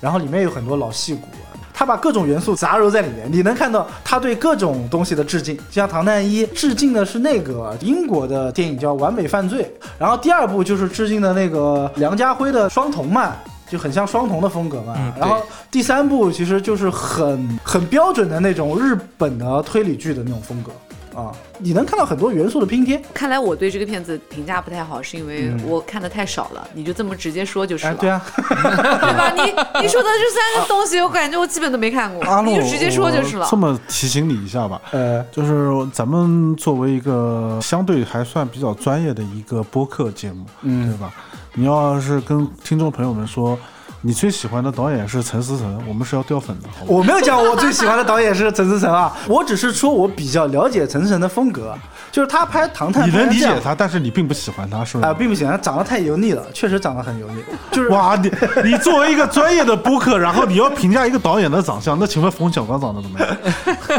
[0.00, 1.28] 然后里面有很多老戏骨，
[1.74, 9.62] 他把各种元素杂糅在里面，你能看到他对各种东西的致敬，就像《唐探一》致敬的是那个英国的电影叫《完美犯罪》，
[9.98, 13.34] 然后第二部就是致敬的那个梁家辉的《双瞳》嘛。
[13.68, 20.70] 就很像双瞳的风格嘛，嗯然后第三部其实就是很很标准的那种日本的推理剧的那种风格
[21.18, 23.00] 啊，你能看到很多元素的拼贴。
[23.14, 26.68] 看来我对这个片子评价不太好，是因为我看的太少了。
[26.74, 29.32] 你就这么直接说就是哎，了，对啊， 对吧？
[29.34, 29.42] 你
[29.80, 33.48] 你说的这三个东西，我感觉我基本都没看过，你就直接说就是了。
[33.50, 41.10] 这么提醒你一下吧，呃，就是咱们作为一个相对还算比较专业的一个播客节目，嗯对吧？
[41.58, 43.58] 你要是跟听众朋友们说，
[44.02, 46.68] 你最喜欢的导演是陈思诚，我们是要掉粉的？
[46.86, 51.74] 我没有讲我最喜欢的导演是陈思诚啊，我只是说我比较了解陈思诚的风格，
[52.12, 55.14] 就是他拍《唐探》你能理解他，但是你并不喜欢他，是啊、吧？
[55.14, 58.30] 并不喜欢，他长得太油腻了，确实长得很油腻，就是哇，你
[58.64, 63.28] 你作为一个专业的播客，然后你要评价一个导演的长相，那请问冯小刚长得怎么样？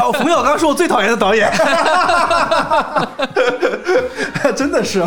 [0.00, 1.52] 哦，冯小刚是我最讨厌的导演，
[4.56, 5.04] 真的是，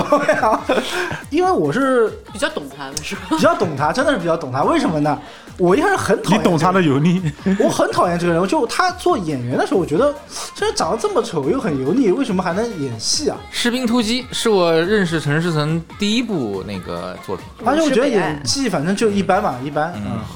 [1.30, 3.22] 因为我是比较懂他的是吧？
[3.30, 4.62] 比较懂他，真的是比较懂他。
[4.64, 5.18] 为什么呢？
[5.58, 7.22] 我一开始很讨厌你懂他的油腻？
[7.60, 8.48] 我很讨厌这个人。
[8.48, 10.14] 就他做演员的时候，我觉得
[10.56, 13.38] 这人长得这么丑又很油腻，为什么还能演戏啊？
[13.56, 17.46] 《士兵突击》是我认识陈思诚第一部那个作品。
[17.64, 19.94] 而且我觉得演技反正就一般嘛，一般。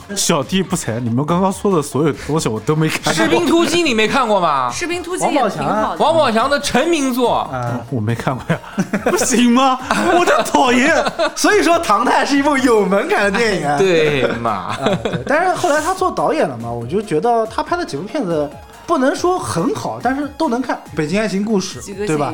[0.09, 4.71] 嗯，小弟不才，你们刚刚说的所有东西我都没看《士兵突击》你没看过吗？
[4.71, 6.03] 士兵突击王也宝强啊挺好的。
[6.03, 7.35] 王宝强的成名作。
[7.35, 8.59] 啊，我没看过呀，
[9.09, 9.77] 不行吗？
[10.17, 10.95] 我就讨厌。
[11.35, 13.77] 所以说《唐探》是一部有门槛的电影啊。
[13.77, 14.77] 对嘛？
[15.11, 18.49] 对，但是后来他做导演了嘛，我就觉得他拍的几部片子。
[18.87, 22.31] 不能说很好，但是都能看《北京爱情故事》，对吧？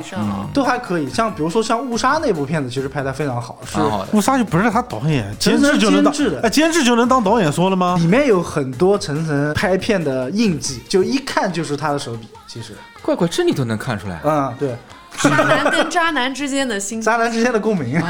[0.53, 1.09] 都还可以。
[1.09, 3.57] 像比如说像《误杀》那部片子，其实拍的非常好。
[3.65, 3.77] 是
[4.11, 7.95] 《误杀》就不是他导演，监制就能当哎，监制就能当导演说了吗？
[7.97, 12.27] 里面有很多层层拍片的印记，就一看就是他的手笔。
[12.47, 14.19] 其实，怪怪，这你都能看出来。
[14.25, 14.75] 嗯，对。
[15.17, 17.97] 渣男跟渣男之间的心，渣男之间的共鸣。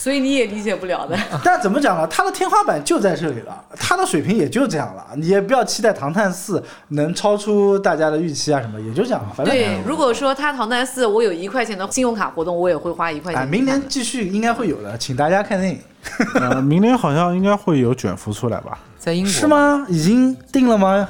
[0.00, 1.14] 所以你也理解不了的。
[1.44, 2.06] 但怎么讲呢？
[2.06, 5.04] 他的天花板就在这里了，他的水平也就这样了。
[5.14, 6.58] 你也不要期待《唐探四》
[6.88, 9.20] 能超出大家的预期啊，什么也就这样。
[9.36, 13.46] 反正对，如果说他《唐探四》，我有一块钱的信用卡活动，我也会花一块钱。
[13.46, 15.78] 明年继续应该会有的，请大家看电影。
[16.40, 18.78] 呃，明年好像应该会有卷福出来吧？
[18.98, 19.84] 在英国是吗？
[19.86, 21.06] 已经定了吗？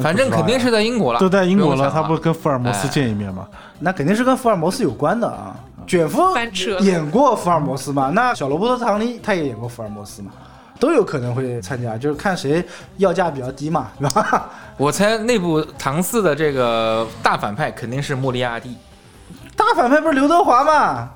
[0.00, 1.90] 反正肯定是在英国了，都在英国了。
[1.90, 3.46] 他不跟福尔摩斯见一面吗？
[3.78, 5.56] 那肯定是跟福尔摩斯有关的啊。
[5.86, 6.22] 卷福
[6.80, 8.10] 演过福尔摩斯嘛？
[8.14, 10.30] 那小罗伯特·唐尼他也演过福尔摩斯嘛？
[10.80, 12.62] 都有可能会参加，就是看谁
[12.96, 14.50] 要价比较低嘛， 是吧？
[14.76, 18.76] 我猜内部唐四的这个大反派肯定是莫利亚蒂。
[19.56, 21.10] 大反派不是刘德华吗？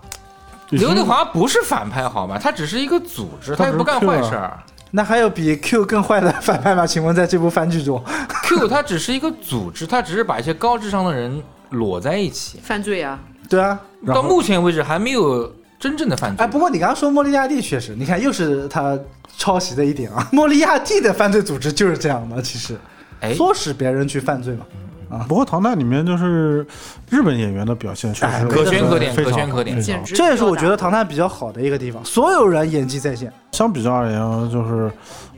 [0.70, 2.38] 刘德华不是反派好吗？
[2.38, 4.57] 他只是一个组织，他也不干坏事儿。
[4.90, 6.87] 那还有比 Q 更坏的反派吗？
[6.87, 8.02] 请问在这部番剧中
[8.44, 13.18] ，Q 他只是一个组织，他只是把一些高智商的人裸在一起犯罪啊。
[13.48, 16.44] 对啊，到目前为止还没有真正的犯罪。
[16.44, 18.98] 哎，不过你刚刚说莫利亚蒂确实，你看又是他
[19.37, 20.28] 抄袭的一点啊。
[20.32, 22.76] 莫利亚蒂的犯罪组织就是这样的，其实，
[23.22, 24.66] 唆使别人去犯罪嘛。
[25.11, 26.66] 啊，不过《唐探》里面就是
[27.11, 33.33] 日本演员的表现确实可圈可点，可圈可点，这也是我觉得《唐探》比较好的一个地方，所有人演技在线。
[33.53, 34.90] 相比较而言，就是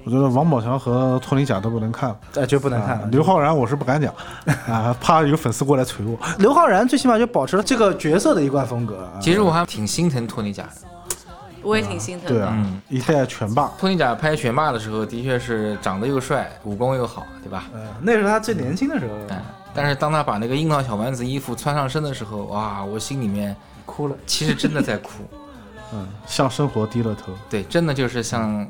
[0.05, 3.09] 我觉得王宝强和托尼贾都不能看了，哎，就不能看了。
[3.13, 4.13] 刘昊然我是不敢讲
[4.67, 6.19] 啊，怕有粉丝过来锤我。
[6.39, 9.09] 刘昊然最起码就保持了这个角色的一贯风格。
[9.21, 10.71] 其实我还挺心疼托尼贾的。
[11.63, 12.41] 我也挺心疼的。
[12.41, 13.71] 对啊，一代拳霸。
[13.79, 17.65] 托尼贾拍拳霸的时候，的确是长得又帅，武功又好，对吧？
[17.75, 19.13] 嗯，那是他最年轻的时候。
[19.29, 19.37] 嗯，
[19.75, 23.55] 但是当他把那个樱桃小丸子衣服穿上身的时候，哇，我心里面
[23.87, 24.17] 哭了。
[24.27, 25.11] 其实真的在哭。
[25.93, 27.33] 嗯，向生活低了头。
[27.49, 28.65] 对，真的就是向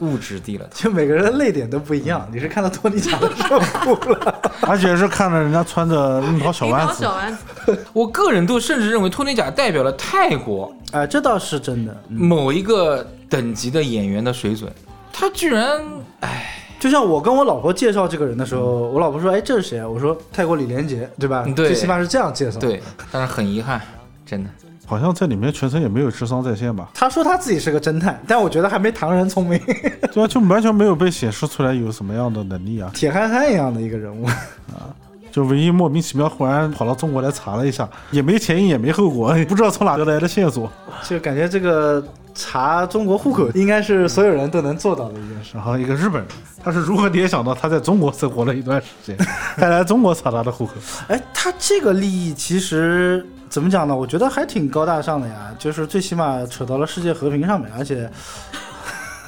[0.00, 0.72] 物质低了头。
[0.74, 2.28] 就每个人的泪点都不一样。
[2.30, 3.58] 你是看到托尼贾的时候
[3.94, 7.02] 哭了， 而且是看着人家穿着樱桃小丸子。
[7.02, 7.84] 小丸子。
[7.94, 10.70] 我个人都甚至认为托尼贾代表了泰国。
[10.92, 11.96] 哎，这倒是真的。
[12.08, 14.70] 某一个等级的演员的水准，
[15.12, 15.82] 他居然，
[16.20, 22.60] 哎，就像我跟我老婆介绍这个人的时候，我老婆说：“哎，这是谁啊？”我说：“泰国李连杰，对吧？”对，最起码是这样介绍。
[22.60, 23.80] 对，但是很遗憾，
[24.26, 24.50] 真的，
[24.84, 26.90] 好像在里面全程也没有智商在线吧？
[26.92, 29.58] 他说他自己是个侦探，但我觉得还没唐人聪明。
[30.12, 34.94] 对啊，就完全没有被显示出来有什么样的能力啊， 铁憨憨一样的一个人物啊。
[35.32, 40.70] 就唯一莫名其妙忽然跑到中国来查了一下，也没前因也没后果，不知道从哪得来的线索，
[41.02, 45.52] 就感觉这个查中国户口应该是所有人都能做到的一件事。
[45.54, 46.26] 然后一个日本人，
[46.62, 49.16] 他是如何联想到他在中国生活了一段时间，
[49.56, 50.72] 再来中国查他的户口？
[51.08, 53.94] 哎，他这个利益其实怎么讲呢？
[53.94, 58.10] 我觉得还挺高大上的呀，就是最起码扯到了世界和平上面，而且，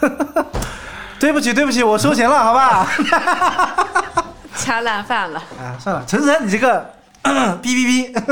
[1.19, 2.87] 对不起对不起，我收钱了，好吧？
[4.57, 5.77] 掐烂饭了啊！
[5.79, 6.85] 算了，陈晨，你这个
[7.63, 8.23] 哔 哔哔，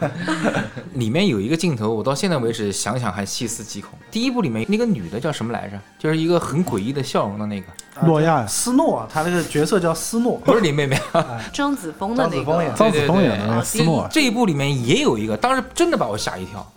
[0.94, 3.98] 里面有一个镜头，我到现在为止想想还细思极恐。
[4.10, 5.78] 第一部里面那个女的叫什么来着？
[5.98, 7.66] 就是一个很诡异的笑容的那个。
[8.02, 8.46] 诺亚。
[8.46, 11.00] 斯诺，她那个角色叫斯诺，不是林妹妹，
[11.52, 14.08] 张 子枫的那个，张子枫演的斯诺。
[14.10, 16.72] 这一部里面也有一个，当时真的把我吓一跳，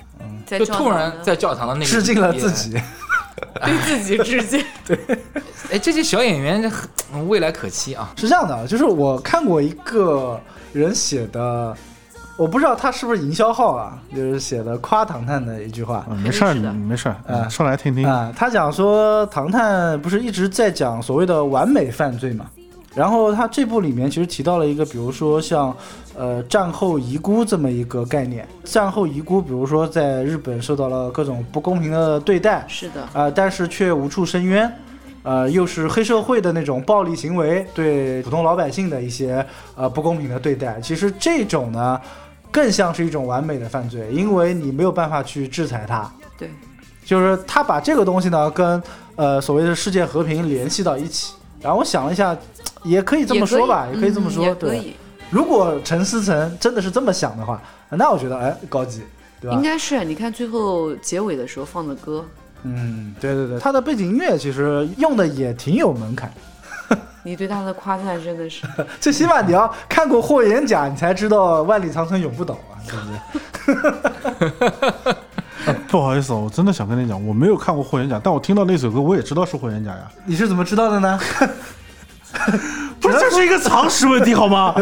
[0.57, 2.77] 就突然在教堂的那个致敬了自己。
[3.63, 4.63] 对自己致敬。
[4.86, 4.97] 对，
[5.71, 6.71] 哎，这些小演员
[7.27, 8.12] 未来可期啊！
[8.17, 10.39] 是这样的，就是我看过一个
[10.71, 11.75] 人写的，
[12.38, 16.06] 我不知道他是不是营销号啊，就是写的夸唐探的一句话。
[16.23, 18.34] 没事儿，没事儿，嗯，说来听听啊。
[18.36, 22.45] 他讲说，唐探不是一直在讲所谓的完美犯罪嘛？
[22.95, 25.75] 然后他这部里面其实提到了一个，比如说像，
[26.15, 28.47] 呃，战后遗孤这么一个概念。
[28.63, 34.71] 战后遗孤，比如说在日本受到了各种不公平的对待，是的，啊，但是却无处申冤，
[35.23, 39.45] 呃，又是黑社会的那种暴力行为对普通老百姓的一些
[39.76, 40.80] 呃不公平的对待。
[40.82, 41.99] 其实这种呢，
[42.52, 46.12] 更像是一种完美的犯罪，因为你没有办法去制裁他。
[46.38, 46.49] 对，
[47.04, 48.82] 就是他把这个东西呢跟
[49.15, 51.34] 呃所谓的世界和平联系到一起。
[51.62, 52.38] 然后我想了一下。
[52.84, 54.54] 也可以这么说吧，也可以这么说。
[54.56, 54.93] 对，
[55.33, 59.01] 如果陈思诚真的是这么想的话，那我觉得哎，高级，
[59.41, 59.57] 对吧？
[59.57, 60.05] 应该是。
[60.05, 62.23] 你看最后结尾的时候放的歌，
[62.61, 66.31] 嗯，对对对，他的背景音乐其实用的也挺有门槛。
[67.25, 68.67] 你对他的夸赞真的是，
[68.99, 73.05] 最起码你要看过《霍元甲》，你才知道万里长城永不倒啊，对不
[75.03, 75.15] 对？
[75.87, 80.11] 不好意思，我真的想跟你讲，我没有看过《霍元甲》，但我听到那首歌，我也知道是霍元甲呀。
[80.25, 81.17] 你是怎么知道的呢？
[82.99, 84.73] 不是，这是一个常识问题，好吗？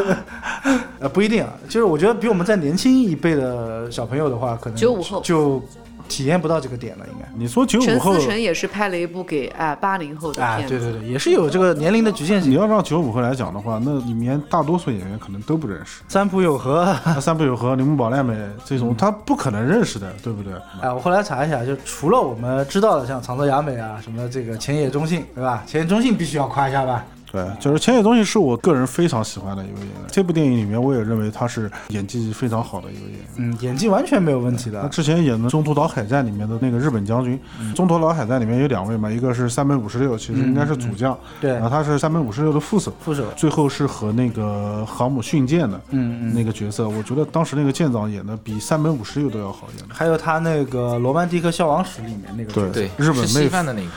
[0.99, 5.61] 呃，不一定啊，就是我觉得比我们再年轻一辈的小朋友的话，可能九五后就。
[6.09, 7.25] 体验不到这个点了，应该。
[7.37, 12.51] 你说九五后，陈思诚也是拍了一部给啊八零后的片子，对对对，也是有这个年龄的局限性。
[12.51, 16.01] 你要让九五后来讲的话，那里面大多数演员可能都不认识。
[16.09, 18.35] 三浦友和、 三浦友和、铃木保奈美
[18.65, 20.51] 这种，他不可能认识的，对不对？
[20.81, 25.63] 哎，我后来查一下，就除了我们知道的，像长泽雅美啊，什么这个前野忠信，对吧？
[25.65, 27.05] 前野忠信必须要夸一下吧。
[27.31, 29.97] 对，就是千野东西是我个人非常喜欢的一位演员。
[30.11, 33.19] 这部电影里面，我也认为他是演技非常好的一位演员。
[33.37, 34.81] 嗯，演技完全没有问题的。
[34.81, 37.39] 他之前演的《中途岛海战》里面的那个日本将军，
[37.73, 49.85] 《中途岛海战》里面有两位嘛，一个是三本五十六，其实应该是主将，对，然后他是三本五十六的副手，副手，最后是和那个航母训舰的，嗯嗯，那个角色，我觉得当时那个舰长演的比三本五十六都要好演。
[49.89, 53.87] 还有他那个《罗曼蒂克消亡史》里面那个角色，对，日本妹的那个，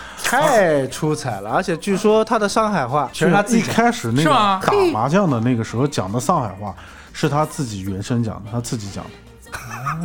[0.43, 4.13] 太出彩了，而且据说他的上海话全是他自己开始。
[4.13, 4.61] 那个打
[4.93, 6.75] 麻将的那个时候讲的上海话，
[7.13, 9.11] 是他自己原声讲的，他自己讲的。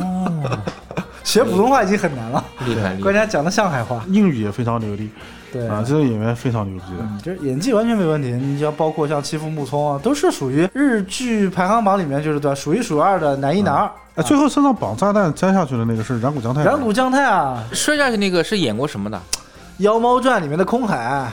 [0.04, 0.58] 哦，
[1.24, 2.94] 学普通话已经很难了，厉害！
[2.96, 5.10] 关键讲的上海话，英语也非常流利。
[5.52, 8.30] 对啊，这个演员非常牛逼的，就是演技完全没问题。
[8.30, 13.90] 你像包括像欺负木聪啊，都是属于日剧排行榜里面就是对数一数二的男一男二。
[14.14, 16.62] 哎，最后身上绑炸弹摘下去的那个是染谷将太。
[16.62, 19.16] 染谷将太啊，摔下去那个是演过什么的？
[19.80, 21.26] 《妖猫传》里面的空海，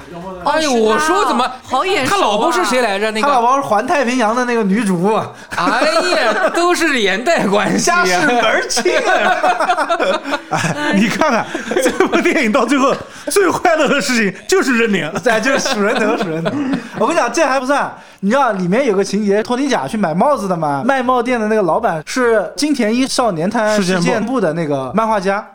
[0.46, 2.16] 哎呦，我说怎么好眼熟？
[2.16, 3.12] 他老婆是谁来着？
[3.12, 5.16] 那个他老婆是环太平洋的那个女主。
[5.56, 5.82] 哎
[6.16, 8.84] 呀，都是连带关系，家世门儿清。
[10.50, 11.46] 哎，你看看
[11.84, 12.96] 这部电影到最后
[13.30, 16.52] 最快乐的事情就是认领， 对，就是数人头，数人头。
[17.00, 25.46] 我跟你讲，这还不算，你知道里面有个情节，托尼贾去买帽子的嘛，卖帽店的那个老板是金田一少年摊事件部的那个漫画家。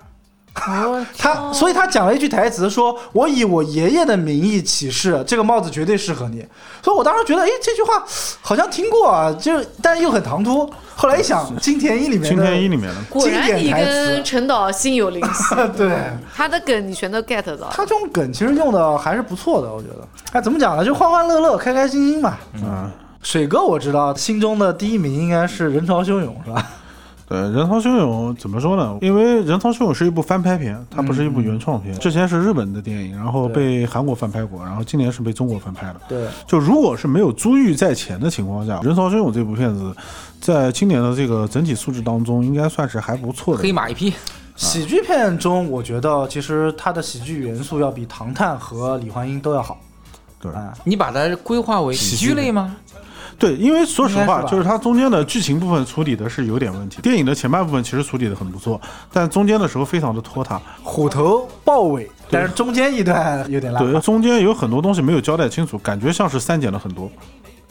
[0.54, 6.44] 他，所以他讲了一句台词，说：“我以我爷爷的名义起誓，这个帽子绝对适合你。”
[6.82, 8.04] 所以，我当时觉得，哎，这句话
[8.40, 10.70] 好像听过啊，就但又很唐突。
[10.94, 15.54] 后来一想，金田一里面，金田一里面的，果然你跟陈导心有灵犀。
[15.76, 15.96] 对，
[16.34, 17.68] 他的梗你全都 get 到。
[17.70, 20.06] 他这种梗其实用的还是不错的，我觉得。
[20.32, 20.84] 哎，怎么讲呢？
[20.84, 22.36] 就欢欢乐乐、开开心心嘛。
[22.62, 22.90] 嗯，
[23.22, 26.66] 水哥我知道，心中的第一名应该是人潮汹涌，是吧？
[27.32, 28.98] 对，人潮汹涌怎么说呢？
[29.00, 31.98] 因为人潮汹涌是一部翻拍片，它不是一部原创片。
[31.98, 36.00] 之前是日本的电影，然后被韩国翻拍过，然后今年是被中国翻拍的。
[36.06, 39.96] 对，就如果是没有珠玉在前的情况下，人潮汹涌这部片子，
[40.42, 43.62] 在今年的这个整体素质当中，应该算是还不错的。
[43.62, 44.12] 黑马一匹。
[44.54, 49.80] 喜剧片中，我觉得其实它的喜剧元素要比《唐探》和《李焕英》都要好。
[50.38, 50.52] 对，
[50.84, 52.76] 你把它规划为喜剧类吗？
[53.42, 57.02] 对，因为说实话，就是它中间的剧情部分处理的是有点问题。
[57.02, 58.80] 电影的前半部分其实处理的很不错，
[59.12, 62.08] 但中间的时候非常的拖沓，虎头豹尾。
[62.30, 63.80] 但是中间一段有点拉。
[63.80, 67.10] 对，中间有很多东西没有交代清楚，感觉像是删减了很多。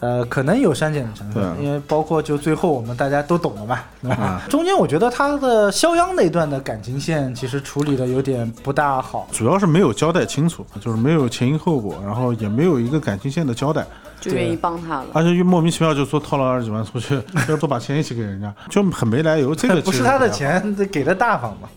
[0.02, 4.42] 呃，可能有删减的成分，因为包括就最后我们大家都懂了嘛，对吧？
[4.50, 13.86] 中间我觉得他的肖央那段的感情线其实处理的有点不大好，主要是没有交代清楚，就是没有前因后果，然后也没有一个感情线的交代，
[14.20, 17.14] 就愿意帮他了，而且又莫名其妙就说掏了二十几万出去，
[17.48, 19.54] 要多把钱一起给人家，就很没来由。
[19.54, 21.68] 这个 不是他的钱，给的大方嘛。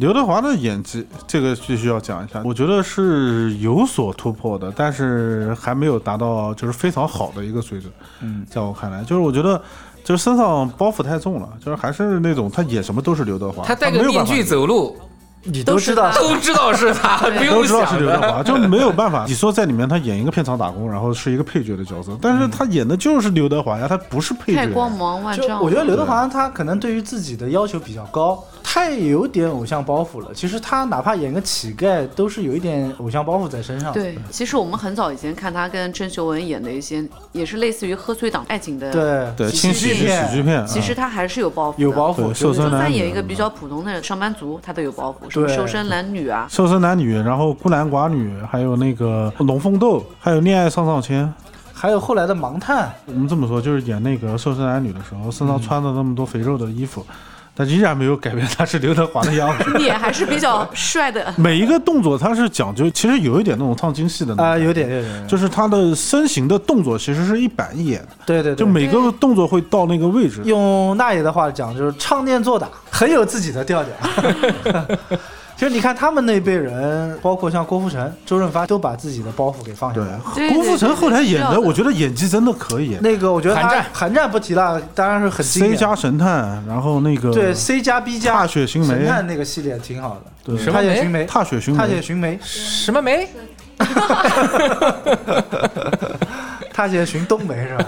[0.00, 7.92] 刘德华的演技，这个必须要讲一下，我觉得是有所突破的，但是还没有达到就是非常好的一个水准。
[8.22, 9.60] 嗯，在我看来，就是我觉得
[10.02, 14.96] 就是身上包袱太重了，就是还是那种他演什么都是刘德华，他戴个面具走路。
[15.42, 19.24] 你都知道，都 知道是他，不用 知道是刘德华， 就没有办法。
[19.26, 24.58] 你说在里面他演一个片场打工，然后是一个配角的角色，但是他演的就是刘德华呀，他不是配角。
[24.58, 25.62] 太光芒万丈。
[25.62, 30.34] 我觉得刘德华他可能对于自己的要求比较高，太有点偶像包袱了。
[30.34, 33.92] 其实他哪怕演个乞丐，都是有一点偶像包袱在身上。
[33.92, 37.02] 对，其实我们很早以前看他跟郑秀文演的一些，
[37.32, 40.28] 也是类似于贺岁档爱情的对对喜剧片。
[40.28, 42.34] 喜剧片，其实他还是有包袱，有包袱。
[42.34, 45.30] 瘦身男女，演一个比较普通的上班族，他都有包袱。
[45.30, 46.00] 什么，瘦身男。
[46.10, 51.32] 女啊，瘦身男女，然后孤男寡女，还有那个龙凤斗，还有恋爱上上签，
[51.72, 52.92] 还有后来的盲探。
[53.06, 57.06] 我们这么说，就是演那个瘦身男女的时候，身上穿着那么多肥肉的衣服，
[57.54, 61.32] 但依然没有改变他是刘德华的样子， 脸还是比较帅的。
[61.36, 68.08] 每一个动作他是讲究，其实有一点那种唱京戏的啊，有点有点，就是他的身形的动作其实是一板一眼的。
[68.24, 70.40] 对对，就每个动作会到那个位置。
[70.44, 73.92] 用那爷的话讲，就是唱念做打，很有自己的调调。
[75.60, 80.22] 就是你看他们那辈人，包括像郭富城、周润发，都把自己的包袱给放下来了。
[80.34, 82.96] 对郭富城后来演的，我觉得演技真的可以。
[83.02, 85.78] 那个我觉得他寒战寒战不提了，当然是很经 C 典。
[85.78, 90.22] 加神探，然后那个对 C 加 B 加踏雪寻梅神探那个系列挺好的。
[90.42, 93.28] 对踏雪寻梅，踏雪寻踏雪，寻梅，什么梅？
[96.72, 97.84] 踏雪寻冬梅是吧？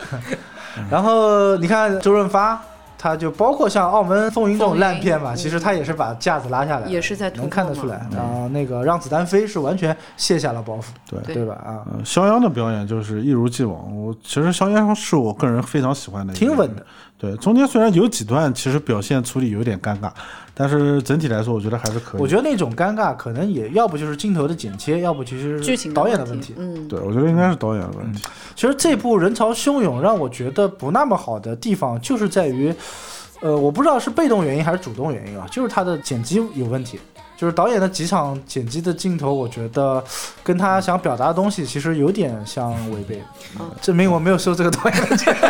[0.90, 2.62] 然后你看周润发，
[2.98, 7.98] 他就包括像《澳门风云》这种烂片嘛，其实他也是把架子拉下来，也是在能看得出来。
[7.98, 11.54] 嘛然后那个让子弹飞是完全卸下了包袱，对对对吧？
[11.54, 13.96] 啊，嗯，肖央的表演就是一如既往。
[13.96, 16.84] 我其实肖央是我个人非常喜欢的，挺稳的。。
[17.18, 20.10] 对，中间虽然有几段其实表现处理有点尴尬，
[20.52, 22.20] 但是整体来说我觉得还是可以。
[22.20, 26.54] 我觉得那种尴尬可能也要不就是镜头的剪切，要不其实剧情是导演的问问题。
[26.58, 28.22] 嗯，对，我觉得应该是导演的问题。
[28.54, 32.74] 其实这部《人潮汹涌》让我觉得不那么好的地方，就是在于，
[33.40, 37.00] 呃，我不知道是被动原因还是主动原因啊，就是它的剪辑有问题。
[37.36, 40.02] 就是导演的几场剪辑的镜头，我觉得
[40.42, 43.22] 跟他想表达的东西其实有点相违背，
[43.60, 45.36] 嗯证明我没有收这个导演的钱。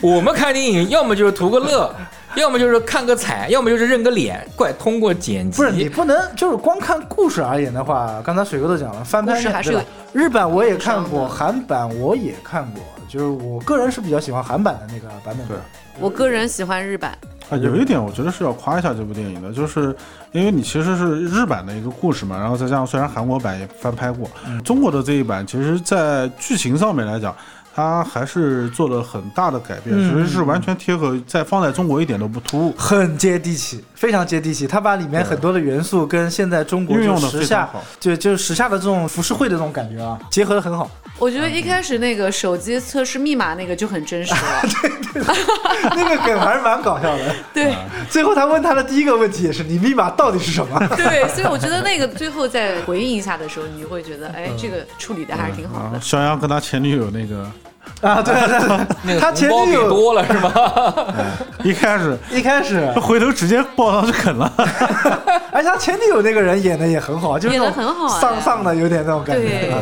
[0.00, 1.94] 我们看电影要么就是图个乐，
[2.36, 4.46] 要么就是看个彩，要么就是认个脸。
[4.56, 9.80] 怪通过剪辑，不是你不能就是光看故事而言的话，刚才水哥都讲了，翻拍还是有
[10.12, 15.54] 日版我也看过，韩版我也看过，就是我个人是比较喜欢韩版的那个版本的。
[16.00, 17.16] 我个人喜欢日版，
[17.52, 19.94] 啊，有一点我觉得是要夸一下这部电影的，就是
[20.32, 24.30] 因为你其实是日版的一个故事嘛，然后再加上虽然韩国版也翻拍过，
[24.64, 27.36] 中国的这一版其实在剧情上面来讲，
[27.74, 34.66] 它还是做了很大的改变，嗯其实是完全贴合，在放在中国一点都不突兀，很接地气，非常接地气。
[34.66, 37.68] 他把里面很多的元素跟现在中国运用的时下。
[38.00, 40.90] 就就是时下的这种浮世绘的这种感觉啊，结合的很好。
[41.18, 44.62] 我觉得一开始那个手机测试密码那个就很真实了，
[45.12, 45.34] 对对
[45.94, 47.34] 那个梗还是蛮搞笑的。
[47.54, 47.72] 对
[48.10, 50.78] 最后他问他的第一个问题也是：你密码到底是什么？
[50.96, 56.00] 对，所以我觉得那个最后再回应一下的时候，你会觉得，哎，这个处理的还是挺好啊的，。
[56.00, 57.46] 肖央跟他前女友那个
[58.00, 60.52] 啊，对对对， 那个他前女友多了是吗？
[61.62, 64.52] 一开始一开始，回头直接抱上去啃了，
[65.52, 69.72] 而且他前女友那个人演的也很好，就是演的很好哎丧丧的，有点那种感觉。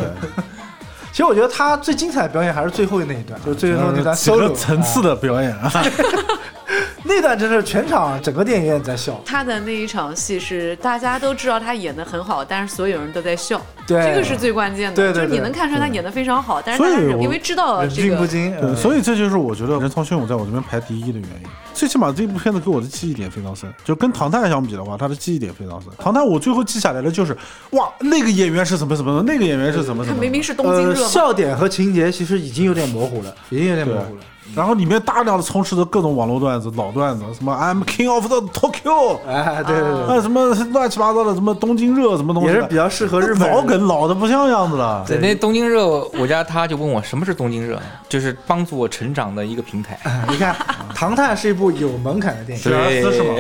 [1.11, 5.71] 其实我觉得他最精彩的表演还是最后那一段，就是最后那段 solo 层次的表演啊，
[7.05, 9.21] 那段真是全场整个电影院在笑。
[9.25, 14.97] 他的那一场戏是大家都知道他演的很好，但是所有人都在笑，对这个是最关键的。
[14.97, 16.83] 对对对就是你能看出来他演的非常好，但是
[17.21, 21.49] 因为知道忍这个，不禁，对，呃所以这就是我觉得《人潮汹涌》在我这边排第一的原因。
[21.73, 25.91] 最起码这部片子给我的记忆点非常深，就跟《唐探》相比的话，他的记忆点非常深。
[25.99, 27.35] 《唐探》我最后记下来的就是，
[27.71, 34.21] 哇，那个演员是怎么怎么的，那个演员是怎么什么，他明明是东京呃，热呃，笑点和情节其实已经有点模糊了，已经有点模糊了。
[34.55, 45.05] 然后里面大量的充斥着各种网络段子、老段子，什么 I'm King of the Tokyo，哎，对对对，啊，什么乱七八糟的，什么东京热什么东西，也是比较适合日本人老梗，老的不像样子了。
[45.07, 45.87] 对，那东京热，
[46.19, 49.99] 我家他就问我什么是东京热，就是帮助我成长的一个平台。
[50.29, 50.53] 你看，
[50.95, 53.35] 《唐探》是一部有门槛的电影，学而思是吗？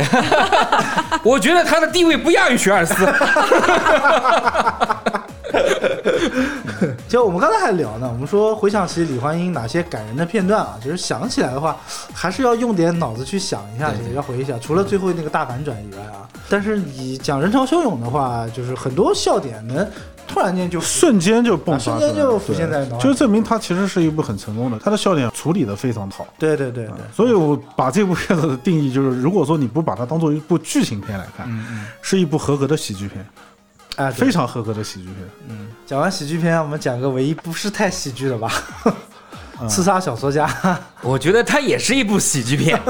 [1.24, 2.94] 我觉得他的地位不亚于学而思。
[7.09, 11.76] 就我们刚才还聊呢，我们说回想起李焕英哪些感人的片段啊，就是想起来的话，
[12.12, 14.59] 还是要用点脑子去想一下，要回忆一下。
[14.59, 19.86] 除了最后那个大反转以外啊，但是你讲人潮汹涌的话，就是很多笑点能
[20.26, 26.26] 突然间就瞬间就迸发出来，啊瞬间就浮现在脑就证明它其实是一部很成功的，它的笑点处理的非常好。
[26.38, 31.48] 对对对对，所以我把这部片子的定义就是，如果说你不把它当做一部剧情片来看，
[32.01, 33.26] 是一部合格的喜剧片，
[33.97, 35.16] 哎，非常合格的喜剧片。
[35.49, 38.51] 嗯讲完喜剧片，我们讲个唯一不是太喜剧的吧，
[38.84, 38.95] 嗯
[39.68, 40.46] 刺杀小说家》
[41.02, 42.80] 我觉得它也是一部喜剧片。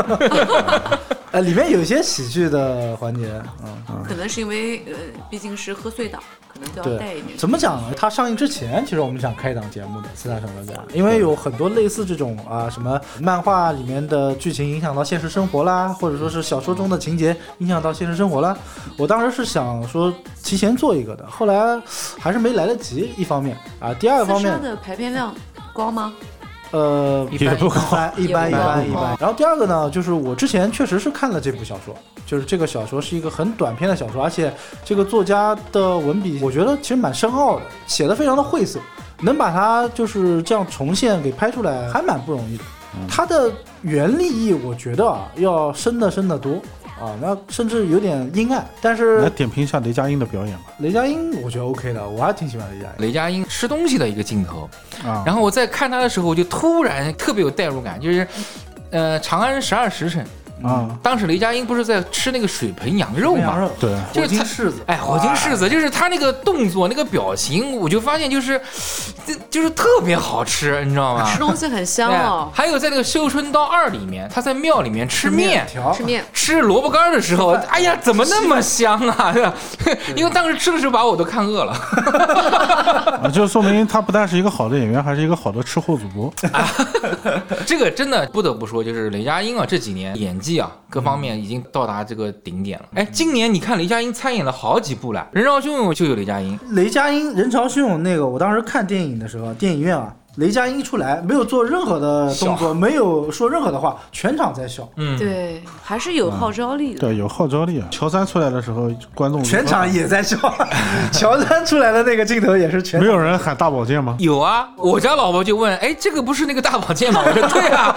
[1.33, 4.93] 呃，里面有一些喜剧的环节，嗯，可能是因为呃，
[5.31, 6.21] 毕竟是贺岁档，
[6.53, 7.39] 可能都要带一，点。
[7.39, 7.95] 怎么讲呢？
[7.97, 18.59] 它上映之前，其实我们想开一档节目的《刺杀小说家》，因为有很多类似这种啊，什么漫画里面的剧情影响到现实生活啦，或者说是小说中的情节影响到现实生活啦。
[18.97, 20.13] 我当时是想说
[20.43, 21.81] 提前做一个的，后来
[22.19, 23.13] 还是没来得及。
[23.17, 25.33] 一方面啊，第二个方面，的排片量
[25.73, 26.13] 高吗？
[26.73, 27.81] 呃，一般也不高
[28.17, 29.17] 一般一般一般。
[29.19, 31.95] 然后第二个呢，就是我之前确实是看了这部小说，
[32.27, 34.53] 就是这个小说是一个很短篇的小说，而且
[34.85, 38.79] 这个作家的文笔，我觉得其实蛮深奥的，写的非常的晦涩，
[39.21, 42.65] 能把它就是这样重现给拍出来，还蛮不容易的。
[43.09, 43.53] 它的
[43.83, 46.61] 原立意，我觉得啊，要深的深的多
[47.01, 48.65] 啊，那甚至有点阴暗。
[48.83, 50.65] 但是来点评一下雷佳音的表演吧。
[50.79, 52.95] 雷佳音，我觉得 OK 的，我还挺喜欢雷佳音。
[52.99, 54.69] 雷佳音吃东西的一个镜头，
[55.05, 58.27] 啊，然后我在看他的时候，我就突然特别有代入感，就是，
[58.91, 60.25] 呃，《长安十二时辰》
[60.63, 63.41] 啊，当时雷佳音不是在吃那个水盆羊肉吗？
[63.43, 68.61] 羊肉，对，火就是柿子，哎，火金柿子，就是他那个动作、那个表情，我就发现就是，
[69.27, 71.25] 这就是特别好吃，你知道吗？
[71.31, 75.67] 吃东西很香哦，还有在那个《绣春刀二》里面，他在庙里面吃面。
[75.67, 76.25] 条吃面。
[76.33, 79.35] 吃萝卜干的时候，哎呀，怎么那么香啊？
[80.17, 81.73] 因为当时吃的时候把我都看饿了。
[83.23, 86.33] 啊就说明他不但是一个好的演员，还是一个好的吃货主播。
[87.67, 92.87] 这个真的不得不说，就是雷佳音啊，这几年演技啊各方面已经到达这个顶点了。
[92.95, 107.01] 哎，今年你看雷佳音参演了好几部了，《人潮汹涌》就有雷佳音，雷佳音人潮汹涌那个，我当时看电影的时候，电影院啊，雷佳音出来没有做任何的动作，没有说任何的话，全场在笑，嗯，对，还是有号召力的。
[107.01, 107.87] 对，有号召力啊！
[107.91, 110.39] 乔三出来的时候，观众全场也在笑。
[111.13, 114.17] 乔丹出来的那个镜头也是全没有人喊大保健吗？
[114.19, 117.23] 有啊，我家老婆就问，哎，这个不是那个大保健吗？
[117.23, 117.95] 我说 对啊，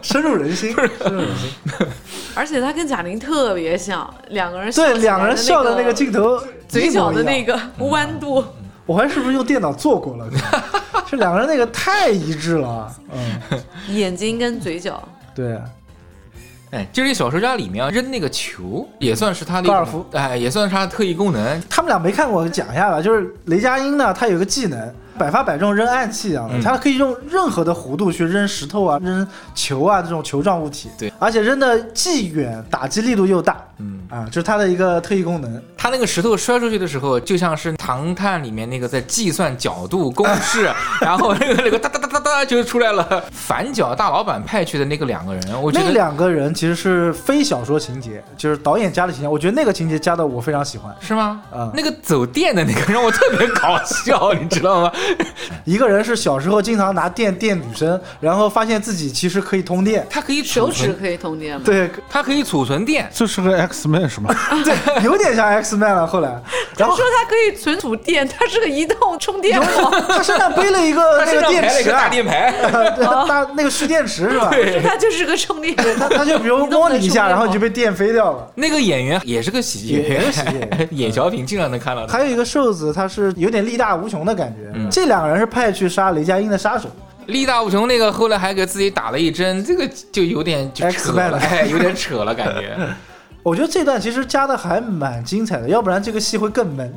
[0.00, 1.50] 深入人心，深入人心。
[2.34, 8.42] 而且他跟贾玲特别像，两个人对，两个人笑的那个镜头，嘴角的那个，个弯度，
[8.86, 10.30] 我还是不是用电脑做过了？
[11.08, 13.62] 这两个人那个太一致了，嗯，
[13.94, 15.56] 眼睛跟嘴角，对，
[16.70, 21.62] 哎，就是小说家里面啊扔那个球，也算是他的高尔夫哎，也算是他的特异功能。
[21.68, 23.00] 他们俩没看过，讲一下吧。
[23.00, 30.90] 就是雷佳音呢，他有个技能，百发百中扔暗器一样的，嗯他可以用任何的弧度去扔石头啊、扔球啊这种球状物体。
[30.98, 33.56] 对，而且扔的既远，打击力度又大。
[33.78, 35.62] 嗯啊，就是他的一个特异功能。
[35.76, 40.70] 他那个石头摔出去的时候，就像是《唐探》里面那个在计算角度公式，
[41.02, 43.22] 然后那个那个哒哒哒哒哒就出来了。
[43.30, 49.28] 反角大老板派去的那个两个人，我觉得那两个人其实是非小说情节，就是导演加的情节。
[49.28, 50.94] 我觉得那个情节加的我非常喜欢。
[50.98, 51.42] 是吗？
[51.54, 54.90] 嗯那个走电的那个让我特别搞笑， 你知道吗？
[55.64, 60.06] 一个人是小时候经常拿电电女生，然后发现自己其实可以通电。
[60.08, 61.62] 它可以，手指可以通电吗？
[61.64, 63.08] 对它可以储存电。
[63.12, 64.34] 这是个 X Man 是吗？
[64.64, 66.06] 对，有点像 X Man 了。
[66.06, 66.30] 后来，
[66.76, 69.90] 然后他说他可以存储电，他是个移动充电宝。
[70.08, 74.50] 他身上背了一个 那个电池啊上排了一个大，那个蓄电池是吧？
[74.50, 75.98] 对他就是个充电人。
[75.98, 78.50] 他他就比如摸你一下，然后你就被电飞掉了。
[78.54, 82.06] 那个演员也是个喜剧演员，是喜剧演小品经常能看到。
[82.06, 84.72] 还有一个瘦子，他是有点力大无穷的感觉。
[84.96, 86.88] 嗯这两个人是派去杀雷佳音的杀手。
[87.26, 92.74] 力大无穷那个后来还给自己打了一针，这个就有点就 扯了，了哎，有点扯了感觉。
[93.42, 96.92] 我觉得这段其实加的还蛮精彩的，要不然这个戏会更闷。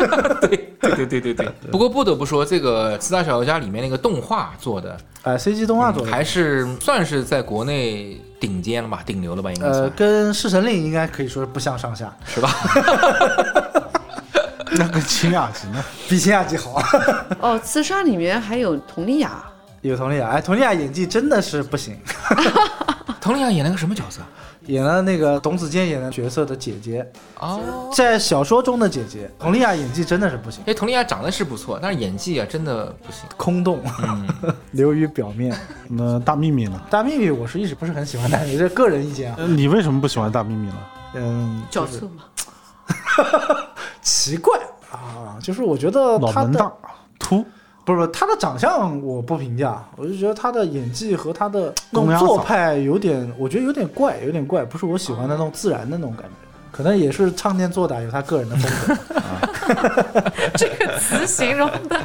[0.42, 1.48] 对对对对对。
[1.70, 12.50] 不过不得不说，这个《四大小说家》里面那个动画做的，呃，CG 动画做的，还是算是在国内顶尖了吧，顶流了吧，应该呃，跟《侍神令》应该可以说是不相上下，是吧？
[14.78, 15.84] 那跟秦雅集呢？
[16.08, 16.82] 比秦雅集好。
[17.40, 19.44] 哦，刺杀里面还有佟丽娅，
[19.82, 21.96] 有佟丽娅，哎，佟丽娅演技真的是不行，
[23.20, 24.20] 佟丽娅演了个什么角色？
[24.66, 27.06] 演了那个董子健演的角色的姐姐，
[27.38, 33.24] 哦，在小说中的姐姐，佟丽娅演技真的是不行，哎，佟丽娅长得是不错，但是演技啊真的不行。
[33.36, 34.26] 空洞，嗯，
[34.72, 35.54] 流于表面。
[35.86, 36.80] 那大秘密呢？
[36.88, 40.76] 大秘密我是一直不是很喜欢，但是这个人意见啊，呃你为什么不喜欢大秘密呢？
[41.16, 42.24] 嗯，角色嘛。
[44.02, 44.58] 奇怪
[44.90, 46.72] 啊，就是我觉得他的脑门大，
[47.18, 47.44] 秃，
[47.84, 56.43] 不是不是他的长相我不评价，我就觉得他的演技和他的那种公鸭嗓做派有点，我觉得有点怪，有点怪，不是我喜欢的那种自然的那种感觉。
[56.74, 58.96] 可能也是唱念做打有他个人的风
[59.64, 62.00] 格， 这个词形容的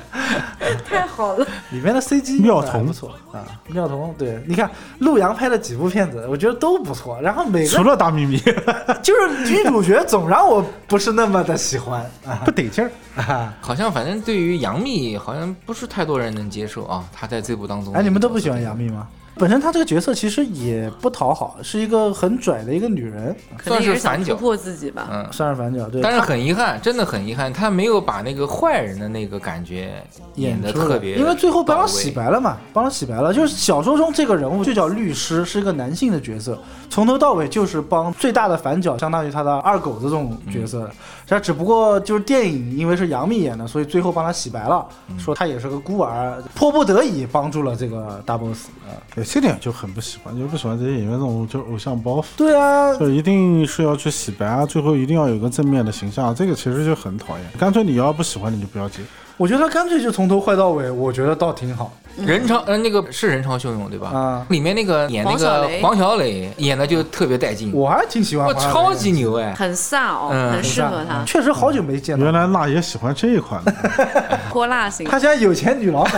[0.88, 1.47] 太好了。
[1.72, 8.38] 里面的 CG 妙童不错啊，妙童对，你看陆阳拍的几部片子，我觉得都不错，然后每个除了大秘密
[9.01, 12.91] 就是女主角总让我不是那么的喜欢啊不得劲儿。
[13.20, 17.91] 啊， 好像反正对于杨幂好像不是太多人能接受啊，她在这部当中。
[17.95, 19.07] 哎，你们都不喜欢杨幂吗？
[19.40, 25.08] 本身她这个角色其实也不讨好，是一个很拽的一个女人，算是反角突破自己吧。
[25.10, 30.04] 嗯，算是反角，对，但是很遗憾，真的很遗憾，她没有把那个坏人的那个感觉
[30.36, 32.10] 演的特别，因为最后帮她洗。
[32.10, 33.32] 白了嘛，帮她洗白了。
[33.34, 36.60] 就是小说中这个人物就叫律师，是一个男性的角色，
[36.90, 40.92] 从头到尾就是帮最大的反角，相当于他的二狗子这种角色的。
[41.30, 44.86] 他只不过就是电影因为是杨幂演的，所以最后帮她洗白了，
[45.17, 48.97] 说她也是个孤儿，迫不得已帮助了这个大 boss 啊。
[49.13, 57.45] 对，这点就很不喜欢，就不喜欢这些演员这种就偶像包袱，对啊，就一定是要去洗白啊，最后一定要有个正面的形象，这个其实就很讨厌。
[57.59, 59.01] 干脆你要不喜欢你就不要接。
[59.40, 64.10] 我觉得他干脆就从头坏到尾，我觉得倒挺好人潮呃那个是人潮汹涌对吧？
[64.10, 64.46] 啊。
[64.50, 69.54] 里面那个演那个黄小磊演的就特别带劲，我还挺喜欢哇，黄晓超，级牛哎！
[69.54, 73.74] 很飒哦，嗯很适合他，确实好久没见到原来辣爷喜欢这一款的，
[74.52, 76.14] 泼辣型，他现在有钱女老板。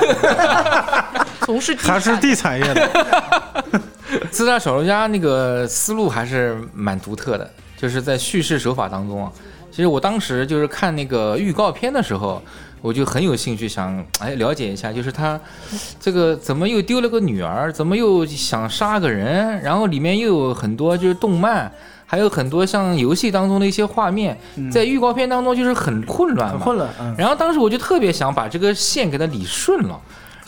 [1.46, 2.90] 从事地还是地产业的。
[4.32, 7.48] 自杀小说家那个思路还是蛮独特的，
[7.78, 9.32] 就是在叙事手法当中啊。
[9.72, 12.42] 其实我当时就是看那个预告片的时候，
[12.82, 15.40] 我就很有兴趣想哎了解一下，就是他
[16.00, 21.72] 这个怎么又丢了个女儿，怎么又想杀个人，然后里面又有很多就是动漫，
[22.06, 24.38] 还有很多像游戏当中的一些画面，
[24.72, 26.90] 在预告片当中就是很混乱，很混乱。
[27.18, 30.00] 然后当时我就特别想把这个线给它理顺了。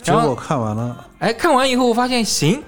[0.02, 2.62] 结果看完了，哎，看完以后我发现行。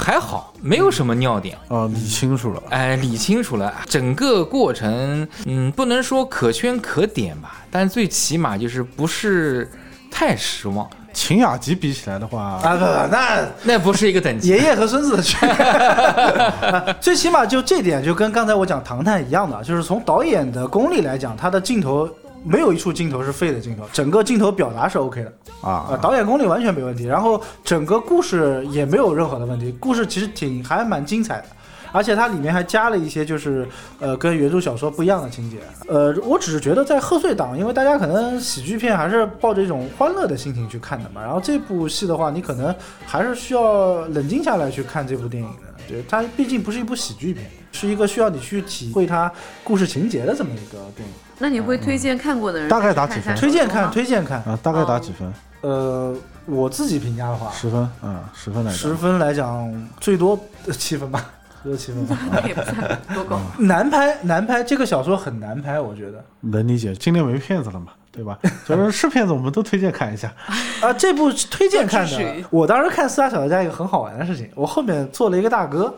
[0.00, 9.68] 还好，没有什么尿点哦，理清楚了，哎，理清楚了，整个过程，嗯，不能说可圈可点吧，但最起码就是不是
[10.08, 10.88] 太失望。
[11.12, 16.94] 秦雅集比起来的话，啊不不，那那不是一个等级，爷爷和孙子的区别。
[17.00, 22.08] 最起码就这点，就跟刚才我讲《唐探》一样的，就是从导演的功力来讲，他的镜头。
[22.48, 25.32] 没有一处镜头是废的镜头，整个镜头表达是 OK 的。
[25.60, 31.46] 啊，导演功力完全没问题，然后整个故事也没有任何的问题，故事其实挺还蛮精彩的，
[31.90, 33.66] 而且它里面还加了一些就是
[33.98, 42.72] 呃跟原著小说不一样的情节，呃，我只是觉得在贺岁档，因为大家可能喜剧片还是抱着一种欢乐的心情去看的嘛，然后这部戏的话，你可能
[43.04, 49.30] 还是需要冷静下来去看这部电影的，对，它毕竟不是一部喜剧片，是一个需要你去体会它
[49.62, 51.14] 故事情节的这么一个电影。
[51.38, 53.34] 那你会推荐看过的人大概打几分？
[53.36, 55.32] 推荐看，推荐看啊，大概打几分？
[55.60, 56.14] 呃，
[56.46, 60.38] 我自己评价的话，十分，嗯，十分来十分来讲，最多
[60.72, 61.30] 七分吧，
[61.62, 62.16] 最多七分吧，
[62.46, 63.40] 也不算多高。
[63.58, 66.94] 难拍，难拍，这个小说很难拍，我觉得能理解。
[66.94, 68.38] 今年没骗子了嘛，对吧？
[68.66, 70.32] 就是是骗子，我们都推荐看一下
[70.80, 70.92] 啊。
[70.92, 75.94] 这部推荐看的，我当时看《四大小说家》一个很好玩的事情，我后面做了一个大哥。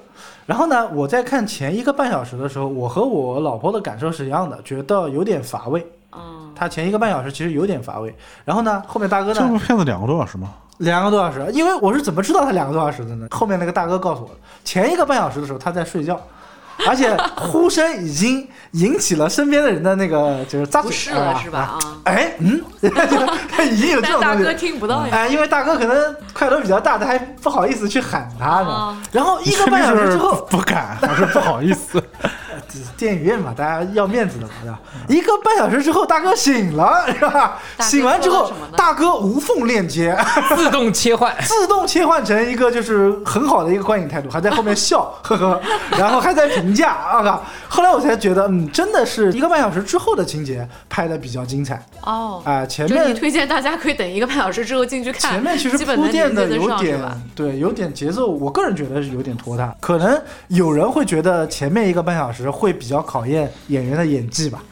[0.47, 5.87] 然后呢，我在看前一个半小时的时候，我和我老婆的感受是一样的，觉得有点乏味。
[6.13, 8.15] 嗯，他前一个半小时其实有点乏味。
[8.45, 9.41] 然后呢，后面大哥呢？
[9.41, 10.53] 这部片子两个多小时吗？
[10.79, 13.29] 两个多小时，因为我是怎么知道他两个多小时的呢？
[13.31, 14.35] 后面那个大哥告诉我的，
[14.65, 16.21] 前一个半小时的时候他在睡觉。
[16.87, 21.59] 而且呼声已经引起了身边的人的那个就是扎嘴了，是吧？
[21.59, 22.62] 啊，哎，嗯，
[23.70, 25.12] 已经有这种大哥听不到呀。
[25.12, 28.97] 哎，因为大哥可能块头比较大，他还不好意思去喊他呢。
[29.12, 32.03] 然后一个半小时之后，不敢，还是不好意思。
[32.97, 34.79] 电影院嘛，大家要面子的嘛，对吧？
[35.09, 37.59] 一个半小时之后，大哥醒了， 是吧？
[37.81, 40.16] 醒完之后，大哥无缝链接，
[40.57, 45.61] 自动切换，自动切换成一个就是很好的一个观影态度，还在后面笑，呵呵，
[45.99, 47.43] 然后还在评价啊。
[47.68, 52.43] 后来我才觉得，嗯，真的是一个半小时之后的情节拍的比较精彩哦。
[52.45, 55.33] 啊，前面你推荐大家可以等一个半小时之后进去看。
[55.33, 57.01] 前面其实铺垫的有点，
[57.35, 59.75] 对，有点节奏，我个人觉得是有点拖沓。
[59.81, 64.63] 可能有人会觉得前面一个半小时会比较考验演员的演技吧。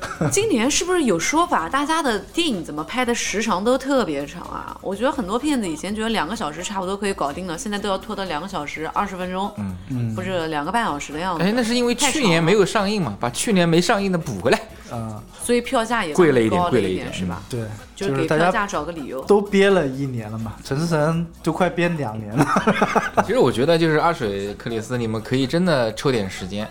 [0.30, 4.76] 今年是不是有说法，大家的电影怎么拍的时长都特别长啊？
[4.80, 11.42] 我觉得很多片子以前觉得两个小时差不多可以搞定了，现在都要拖到两个小时二十分钟，嗯嗯，不是两个半小时的样子。
[11.42, 14.60] 哎，那是因为去年没有上映嘛，把去年没上映的补回来
[14.92, 17.42] 嗯，所以票价也贵了一点，贵了一点，是吧？
[17.50, 17.64] 对，
[17.96, 19.20] 就是给票价找个理由。
[19.24, 22.46] 都憋了一年了嘛，陈思诚都快憋两年了。
[23.26, 26.68] 其实我觉得就是阿水、克里斯，你们可以真的抽点时间。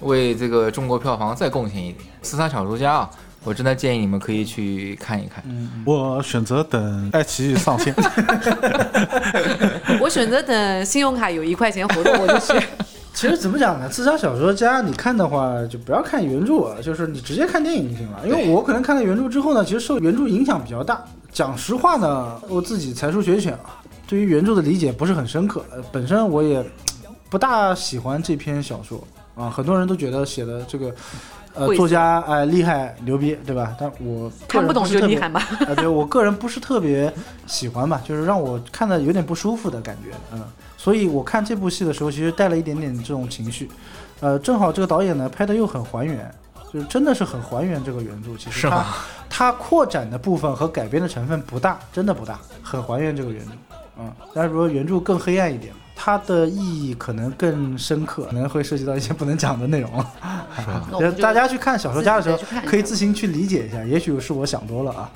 [0.00, 3.10] 为这个中国票房再贡献一点，《刺杀小说家》啊，
[3.44, 5.42] 我真的建议你们可以去看一看。
[5.46, 7.94] 嗯我选择等爱奇艺上线。
[10.00, 12.66] 我选择等信用卡有一块钱活动我就去。
[13.14, 18.20] 其实怎么讲呢，《刺杀小说家》你看的话就不要看原著啊，就是你直接看电影就行了。
[18.26, 21.02] 因为我可能看了原著之后呢，其实受原著影响比较大。
[21.30, 23.78] 讲实话呢，我自己才疏学浅啊，
[24.08, 25.64] 对于原著的理解不是很深刻。
[25.92, 26.64] 本身我也
[27.30, 29.02] 不大喜欢这篇小说。
[29.34, 30.94] 啊，很多人都觉得写的这个，
[31.54, 33.74] 呃，作家哎厉害牛逼，对吧？
[33.78, 35.40] 但我看不懂就厉害吧。
[35.68, 37.12] 啊，对我个人不是特别
[37.46, 40.42] 喜欢吧，就是让我看的有点不舒服的感觉，嗯。
[40.76, 43.70] 所以我看这部戏的时候，其实带了一点点这种情绪。
[44.20, 46.30] 呃，正好这个导演呢拍的又很还原，
[46.70, 48.36] 就是真的是很还原这个原著。
[48.36, 48.84] 其实他
[49.30, 53.52] 他扩展的部分和改编的成分不大，真的不大，很还原这个原著。
[53.98, 55.72] 嗯，但是说原著更黑暗一点。
[55.96, 60.04] 它的意义可能更深刻，可能会涉及到一些不能讲的内容。
[61.00, 63.82] 是大家去看小说家的时候，可以自行去理解一下。
[63.84, 65.10] 也许是我想多了啊。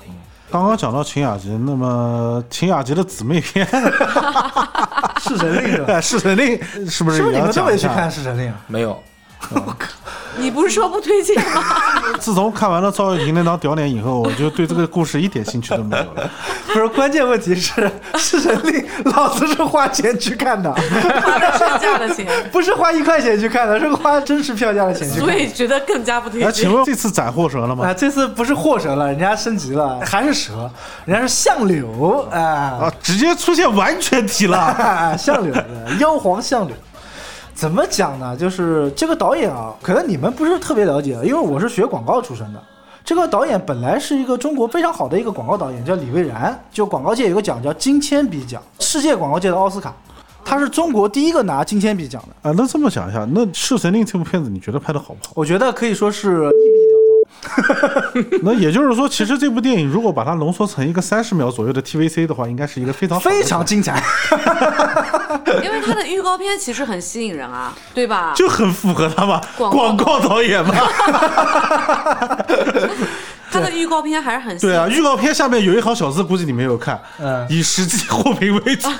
[0.51, 3.63] 刚刚讲到秦雅集，那么秦雅集的姊妹篇
[5.21, 5.93] 《弑神令》是吧？
[6.01, 6.57] 《弑神令》
[6.89, 7.17] 是不是？
[7.17, 8.49] 是不是你们都没去看《弑神令》？
[8.67, 8.99] 没有。
[10.37, 11.63] 你不是说不推荐吗？
[12.19, 16.29] 自从看完了赵又廷那张屌脸以后，我就对这个故事一点兴趣都没有了。
[16.67, 17.81] 不是，关键问题是
[18.17, 18.81] 《是人力》，
[19.15, 25.33] 老子是花钱去看的，花的票价的钱， 不是花一块钱去看的，是花真实票价的钱去看的。
[25.33, 26.63] 所以觉得更加不推哎，荐。
[26.65, 27.87] 请问这次斩祸蛇了吗？
[27.87, 30.69] 啊，这次不是祸蛇了，人家升级了，还是蛇，
[31.05, 34.57] 人家是相柳啊啊，直接出现完全体了。
[34.57, 35.65] 啊，相柳的
[35.99, 36.75] 妖皇相柳。
[37.59, 38.37] 怎么讲呢？
[38.37, 42.63] 就是这个导演啊，可能你们不是特别了解，因为我是学广告出身的。
[43.03, 46.57] 这个导演本来是一个中国非常好的一个广告导演，叫李蔚然。
[46.71, 49.93] 就广告界有个奖叫金铅笔奖，世界广告界的奥斯卡，
[50.45, 52.49] 他是中国第一个拿金铅笔奖的。
[52.49, 55.33] 啊，那这么讲一下，那《侍神令》这部片子，你觉得拍的好不好？
[55.35, 56.49] 我觉得可以说是
[58.43, 64.03] 那也就是说，其实这部电影如果把它浓缩成一个三十秒左右的 TVC 的话，应该是一个非常好非常精彩。
[65.63, 68.33] 因为它的预告片其实很吸引人啊，对吧？
[68.35, 70.73] 就很符合他嘛，广告广告导演嘛。
[73.51, 78.87] 他的预告片还是很对啊，预告片下面有一行小字，估计你没有看，嗯以实际货品为主。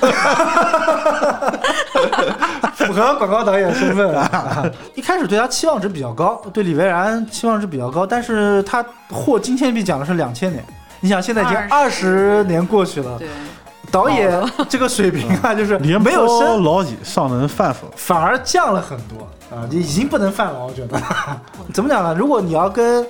[2.74, 4.64] 符合广告导演身份啊！
[4.94, 10.64] 一开始对他期望值比较高，对李维然期望值比较高，但是他获金铅笔奖的是两千年。
[11.00, 13.28] 你想，现在已经二十年过去了，对，
[13.90, 17.86] 导演这个水平啊， 就是廉没有颇升，老矣，尚能饭否？
[17.96, 20.58] 反而降了很多啊，已经不能犯了。
[20.58, 21.00] 我觉得
[21.72, 22.14] 怎么讲呢？
[22.14, 23.06] 如果你要跟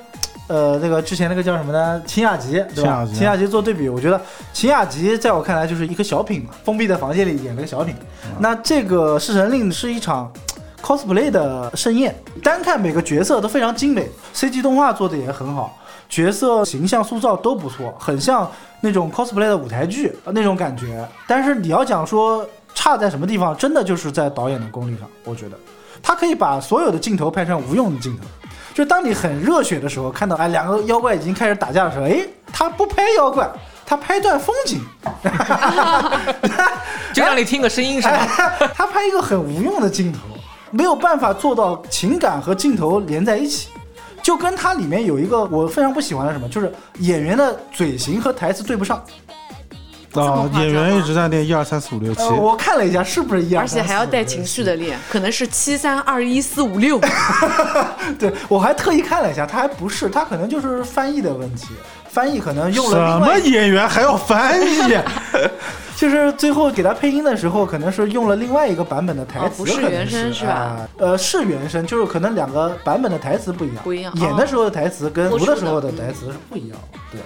[0.50, 2.02] 呃那个之前那个叫什么呢？
[2.04, 3.06] 秦雅集对吧？
[3.14, 4.20] 秦雅集做对比，我觉得
[4.52, 7.94] 秦雅集在我看来就是一个小品嘛，封闭的房间里演了个小品。
[8.40, 10.28] 那这个《侍神令》是一场
[10.82, 15.78] cosplay 的盛宴，单看每个角色都非常精美，CG 动画做的也很好，
[16.08, 21.08] 角色形象塑造都不错，很像那种 cosplay 的舞台剧呃那种感觉。
[21.28, 22.44] 但是你要讲说
[22.74, 25.56] 差在什么地方，真的就是在导演的功力上，我觉得
[26.02, 28.24] 他可以把所有的镜头拍成无用的镜头。
[28.74, 33.48] 就当你很热血的时候，看到哎两个妖怪已经开始打架的时候，哎，他不拍妖怪，
[33.84, 34.80] 他拍段风景，
[37.12, 38.26] 就让你听个声音是吧？
[38.60, 40.18] 哎，他拍一个很无用的镜头，
[40.70, 43.68] 没有办法做到情感和镜头连在一起。
[44.22, 49.02] 就跟它里面有一个我非常不喜欢的什么，就是演员的嘴型和台词对不上。
[50.12, 53.62] 啊，夸张演员一直在练一二三四五六七呃，，我看了一下，是不是一样？
[53.62, 56.98] 而且还要带情绪的练，可能是七三二一四五六。
[58.18, 61.68] 对，我还特意看了一下，他还不是，他可能就是翻译的问题，
[62.08, 64.98] 翻译可能用了什么演员还要翻译？
[65.96, 77.20] 就是最后给他配音的时候，可能是用了另外一个版本的台词，哦不是可能原声是吧啊呃，是原声，就是可能两个版本的台词不一样，不一样演的时候的台词跟读的时候的台词是不一样的，对。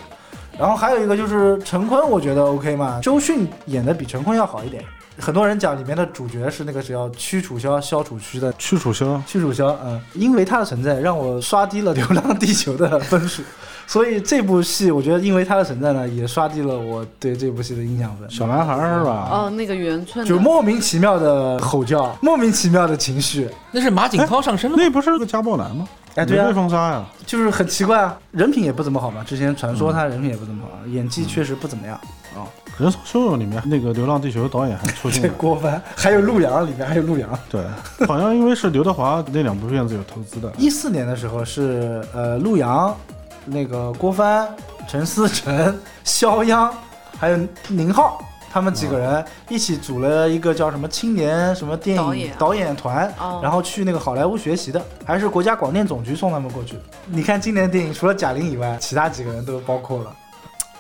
[0.58, 4.84] 然后还有一个就是陈坤，我觉得 OK 嘛，周迅演的比陈坤要好一点。
[5.16, 13.40] 很多人讲里面的主角是那个叫屈楚萧、萧楚屈的屈楚萧，屈楚萧，嗯，因为他的存在让我刷低了《流浪地球》的分数，
[13.86, 18.28] 所以这部戏我觉得因为他的存在呢，也刷低了我对这部戏的印象分。
[18.28, 19.28] 小男孩是吧？
[19.30, 24.82] 哦，那个圆寸就莫名其妙的吼叫，莫名其妙的情绪，那是马景涛上身了吗？
[24.82, 25.86] 那不是个家暴男吗？
[26.16, 29.24] 哎对啊玫瑰风沙呀，就是很奇怪啊，人品也不怎么好嘛。
[29.24, 31.96] 之前传说他人品也不怎么好，演技确实不怎么样
[32.36, 32.46] 啊。
[32.78, 35.34] 人潮汹涌里面那个《流浪地球》导演还出这镜了。
[35.38, 37.38] 郭帆还有陆阳，里面还有陆阳。
[37.48, 37.64] 对，
[38.06, 40.52] 好像因为是刘德华那两部片子有投资的。
[40.58, 42.96] 一四年的时候是呃陆阳，
[43.44, 44.48] 那个郭帆、
[44.88, 46.72] 陈思诚、肖央，
[47.18, 47.38] 还有
[47.68, 48.20] 宁浩。
[48.54, 56.80] 他们几个人一起组了一个叫什么青年什么电影导演团，哦然后去那个好莱坞学习的，还是国家广电总局送他们过去的。
[57.06, 60.14] 你看今年的电影，除了贾玲以外，其他几个人都包括了。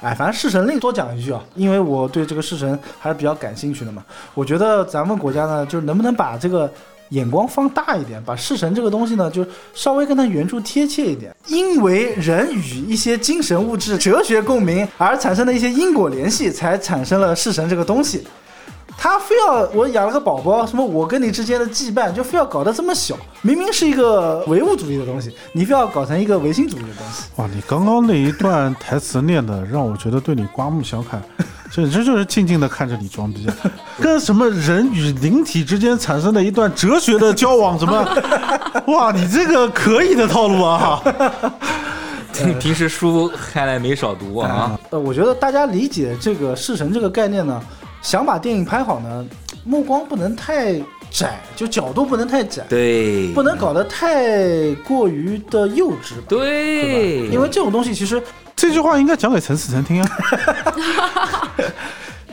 [0.02, 4.04] 哎，反正《侍神令》多讲一句啊，因为我对这个侍神还是比较感兴趣的嘛。
[4.34, 6.72] 我觉得咱们国家呢，就是能不能把这个
[7.14, 11.34] 眼光放大一点，把式神这个东西呢，就稍微跟它原著贴切一点。
[11.46, 18.24] 因为人与一些精神物质、哲学共鸣而产生的一些因果联系，才产生了式神这个东西。
[18.96, 23.16] 他非要我养了个宝宝，什么我跟你之间的羁绊，就非要搞得这么小。
[23.42, 27.24] 明明是一个唯物主义的东西，你非要搞成一个唯心主义的东西。
[27.36, 31.22] 哇，你刚刚那一段台词念的，让我觉得对你刮目相看，
[31.70, 33.54] 简直就是静静的看着你装逼啊！
[34.00, 38.02] 跟什么人与灵体之间产生的一段哲学的交往，什么？
[38.86, 41.02] 哇，你这个可以的套路啊！
[42.58, 44.78] 平时书看来没少读啊。
[44.90, 47.62] 呃，我觉得大家理解这个弑神这个概念呢，
[48.04, 49.26] 想把电影拍好呢，
[49.64, 50.74] 目光不能太
[51.10, 56.26] 窄，就角度不能太窄，对，不能搞得太过于的幼稚吧。
[56.28, 58.22] 对，因为这种东西其实
[58.54, 60.08] 这句话应该讲给陈思诚听啊！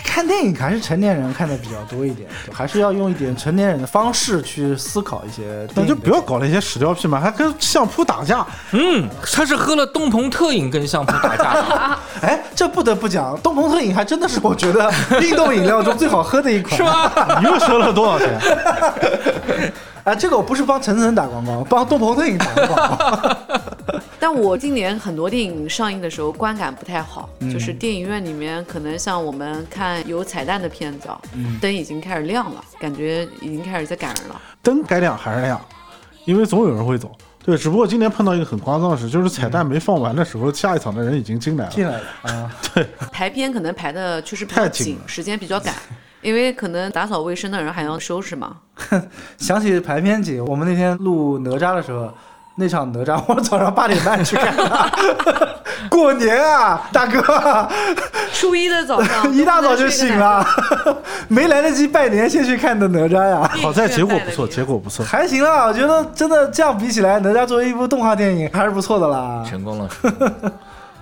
[0.03, 5.67] 看电影还是成年人看的比较多一点， 还是要用一点成年人的方式去思考一些。
[5.73, 8.45] 那就不要搞那些屎尿屁嘛，还跟相扑打架。
[8.71, 11.97] 嗯，他是喝了东鹏特饮跟相扑打架的。
[12.21, 14.91] 哎，这不得不讲，东鹏特饮还真的是我觉得
[15.21, 17.39] 运动饮料中最好喝的一款，是吗？
[17.39, 18.39] 你又收了多少钱？
[20.03, 23.37] 啊，这个我不是帮陈晨打广告，帮东鹏特饮打广告。
[24.21, 31.09] 但我今年很多电影上映的时候观感不太好，就是电影院里面可能像我们看有彩蛋的片子，
[31.59, 34.39] 灯已经开始亮了，感觉已经开始在赶人了。
[34.61, 35.59] 灯该亮还是亮，
[36.25, 37.11] 因为总有人会走。
[37.43, 41.71] 对，只不过今年碰到一个很夸张的事，就是彩蛋没放完的时候，下一场的人已经进来了。
[41.71, 45.73] 进来了啊， 对，排片可能排的确实比较紧，时间比较赶，
[46.21, 48.57] 因为可能打扫卫生的人还要收拾嘛。
[49.39, 52.13] 想起排片紧，我们那天录哪吒的时候。
[52.55, 54.89] 那场哪吒，我早上八点半去看的。
[55.89, 57.67] 过年啊，大哥，
[58.33, 60.45] 初一的早上 一大早就醒了，
[61.27, 63.49] 没来得及拜年，先去看的哪吒呀。
[63.61, 65.65] 好在结果不错，结果不错，还行啦。
[65.65, 69.43] 我觉得真的这样比起来，哪吒作为一部动画电影还是不错的啦。
[69.49, 69.89] 成功了。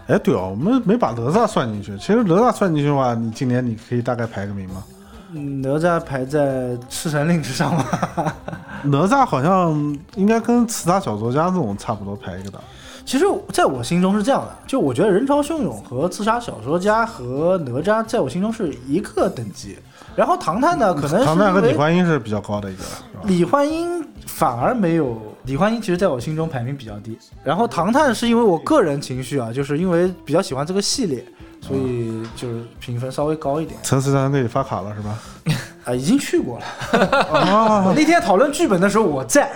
[0.08, 1.98] 哎，对哦，我们没把哪吒算进去。
[1.98, 4.84] 其实哪吒算进去的话，你今年你可以大概排个名吗？
[5.32, 7.86] 哪吒排在赤神令之上吗？
[8.86, 12.62] 哪吒好像应该跟刺杀小说家这种差不多排一个档。
[13.06, 19.78] 其实在我心中是这样的，就我觉得人潮汹涌和刺杀小说家和哪吒在我心中是一个等级。
[20.16, 22.84] 然后唐探呢，可能唐探和李焕英是比较高的一个。
[23.24, 27.18] 李焕英反而没有，李焕英其实在我心中排名比较低。
[27.44, 31.24] 然后唐探是因为我个人情绪啊，就是因为比较喜欢这个系列。
[31.62, 33.80] 所以就是评分稍微高一点。
[33.84, 35.18] 陈思诚给你发卡了是吧？
[35.86, 36.66] 啊，已经去过了。
[37.32, 39.50] 哦，那天讨论剧本的时候我在。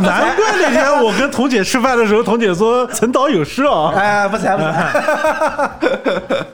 [0.00, 3.92] 难怪那天我跟童姐吃饭的时候，童姐说陈导有事啊。
[3.96, 4.92] 哎，不才不才。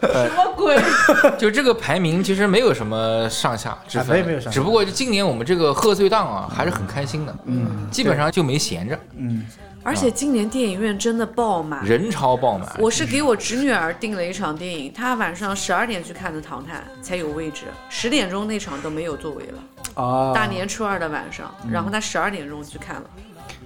[0.01, 0.81] 什么鬼？
[1.37, 4.55] 就这个排名其实没有什么上下之分，没有没有上下。
[4.55, 7.35] 只不过今年我们这个贺岁档啊，还是很开心的。
[7.45, 8.99] 嗯，基本上就没闲着。
[9.17, 9.45] 嗯。
[9.85, 12.69] 而且今年电影院真的爆满，人潮爆满。
[12.79, 20.03] 我是给我侄女儿订了一场电影，她晚上十二点去看的《唐探》，才有位置，十点钟那场都没有座位了。
[20.03, 20.33] 啊！
[20.35, 23.03] 大年初二的晚上，然后她十二点钟去看了。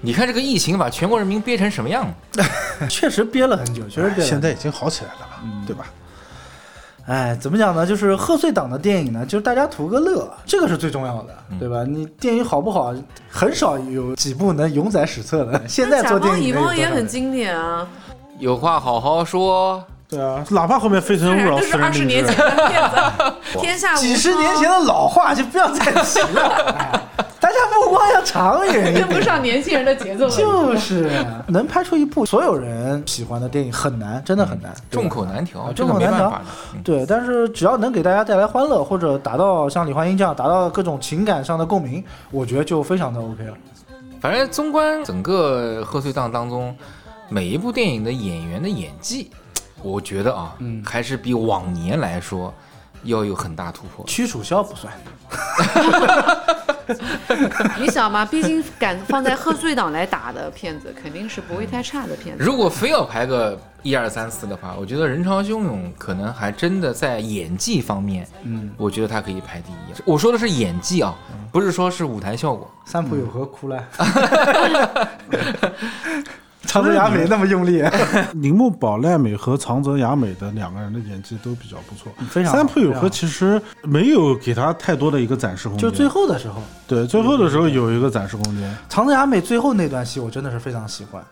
[0.00, 2.12] 你看这个疫情把全国人民憋成什么样？
[2.88, 5.42] 确实憋了很久，确实憋了现在已经好起来了吧？
[5.66, 5.86] 对吧？
[7.06, 7.86] 哎，怎么讲呢？
[7.86, 11.84] 就是贺岁档的电影呢，就是大家图个乐，这个是最重要的，对吧？
[11.84, 12.92] 你电影好不好，
[13.30, 15.60] 很少有几部能永载史册的。
[15.68, 17.86] 现在做电影，乙方也很经典啊。
[18.38, 19.82] 有话好好说。
[20.08, 27.02] 对啊，哪怕后面非诚勿扰是二十年前的片子， 天下几十年前的老话就不要再提了。
[27.46, 30.28] 大家目光要长远， 跟不上年轻人的节奏。
[30.28, 31.08] 就是
[31.46, 36.42] 能拍出一部所有人喜欢的电影很难，真的很难，众口难调，众口难调。
[36.82, 43.54] 对，但是只要能给大家带来欢乐，或者达到像李焕英这样达到各种情感上的共鸣，我觉得就非常的 OK 了。
[44.20, 46.76] 反正纵观整个贺岁档当中，
[47.28, 49.30] 每一部电影的演员的演技。
[49.82, 52.52] 我觉得啊，嗯，还是比往年来说
[53.04, 54.04] 要有很大突破。
[54.04, 54.92] 屈楚萧不算，
[57.80, 62.44] 你想嘛，毕竟敢放在贺岁档来打的片子，肯定是不会太差的片子。
[62.44, 70.02] 如果非要排个一二三四的话，我觉得人潮汹涌可能还真的在演技方面，嗯，我觉得他可以排第一。
[70.04, 71.14] 我说的是演技啊，
[71.52, 72.70] 不是说是舞台效果。
[72.84, 73.82] 三浦有何哭了。
[76.68, 77.82] 长泽雅美那么用力，
[78.34, 82.12] 铃木保奈美和长泽雅美的两个人的演技都比较不错。
[82.28, 82.52] 非常。
[82.52, 85.88] 三浦友和其实没有给他太多的一个展示空间。
[85.88, 88.76] 就最后的时候，对，最后的时候有一个展示空间。
[88.88, 91.22] 长泽雅美最后那段戏，我真的是非常喜欢。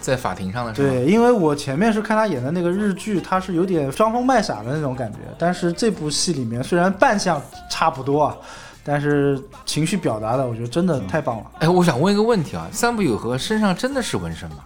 [0.00, 0.88] 在法庭上的时候。
[0.88, 5.18] 对，因为我前面是看他演的那个日剧，他是有点装疯卖傻的那种感觉。
[5.38, 8.36] 但是这部戏里面虽然扮相差不多啊，
[8.84, 11.44] 但是情绪表达的，我觉得真的太棒了。
[11.60, 14.56] 哎，我想问一个问题啊，三浦友和身上真的是纹身吗？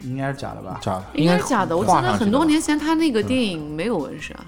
[0.00, 0.78] 应该是假的吧？
[0.80, 1.76] 假的，应该是假的。
[1.76, 4.44] 我记得很多年前他那个电影没有纹身啊。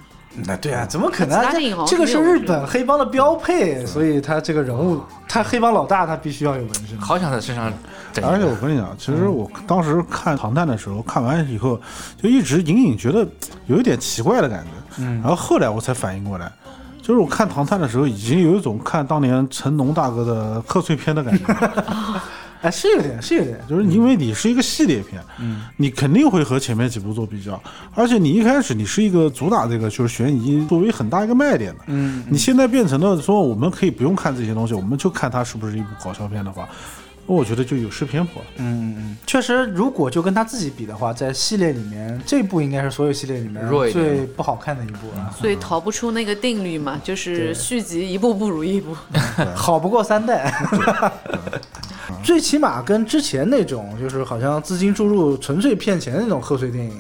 [0.46, 1.40] 那对啊，怎么可能？
[1.86, 6.96] 这个是日本黑帮的标配，所以他这个人物，他黑帮老大，他必须要有纹身。
[7.01, 7.70] 好想在身上。
[8.22, 11.80] 而且我跟你讲，其实我当时看《唐探》的时候，看完以后
[12.22, 13.26] 就一直隐隐觉得
[13.66, 15.03] 有一点奇怪的感觉。
[15.03, 15.20] 嗯。
[15.20, 16.51] 然后后来我才反应过来，
[17.03, 21.44] 就是我看《唐探》的时候，已经有一种看当年成龙大哥的贺岁片的感觉。
[22.62, 27.61] 哎，是有点，是有点，就是因为你是一个系列片，嗯，你肯定会和前面几部做比较，
[27.94, 36.68] 而且你一开始你是一个主打这个就是悬疑作为很大一个卖点的，嗯，你现在变成了说我们可以不用看这些东西，我们就看它是不是一部搞笑片的话，
[37.37, 38.49] 我觉得就有失偏颇了。
[38.57, 45.35] 嗯嗯嗯，确实，如果就跟他自己比的话，在系列里面，这部应该是所有系列里面最不好看的一部了。
[45.39, 48.97] 所以逃不出那个定律嘛，就是续集一部不如一部，
[49.55, 50.53] 好不过三代。
[52.24, 56.93] 最起码跟之前那种就是好像资金注入纯粹骗钱的那种贺岁电影。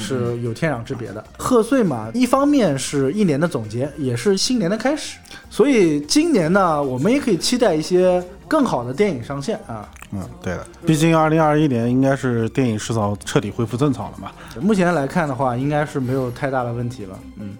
[0.00, 1.24] 是有天壤之别的。
[1.38, 5.16] 贺岁嘛，一方面是一年的总结，也是新年的开始，
[5.48, 9.88] 所以今年呢，我们也可以期待一些更好的电影上线啊。
[10.12, 14.30] 嗯，对的，毕竟二零二一年应该是电影市场彻底恢复正常了嘛。
[14.60, 17.18] 目前来看的话，应该是没有太大的问题了。
[17.38, 17.56] 嗯，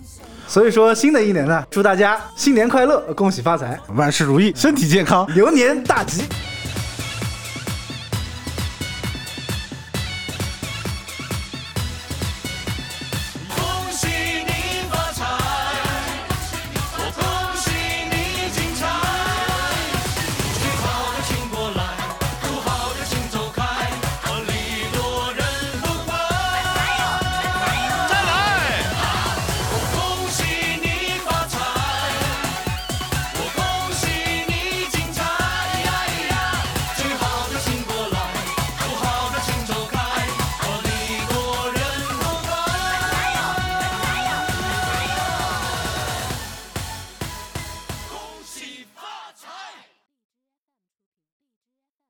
[0.46, 6.24] 所以说新的一年呢，祝大家新年快乐，恭喜发财，万事如意，身体健康， 牛年大吉。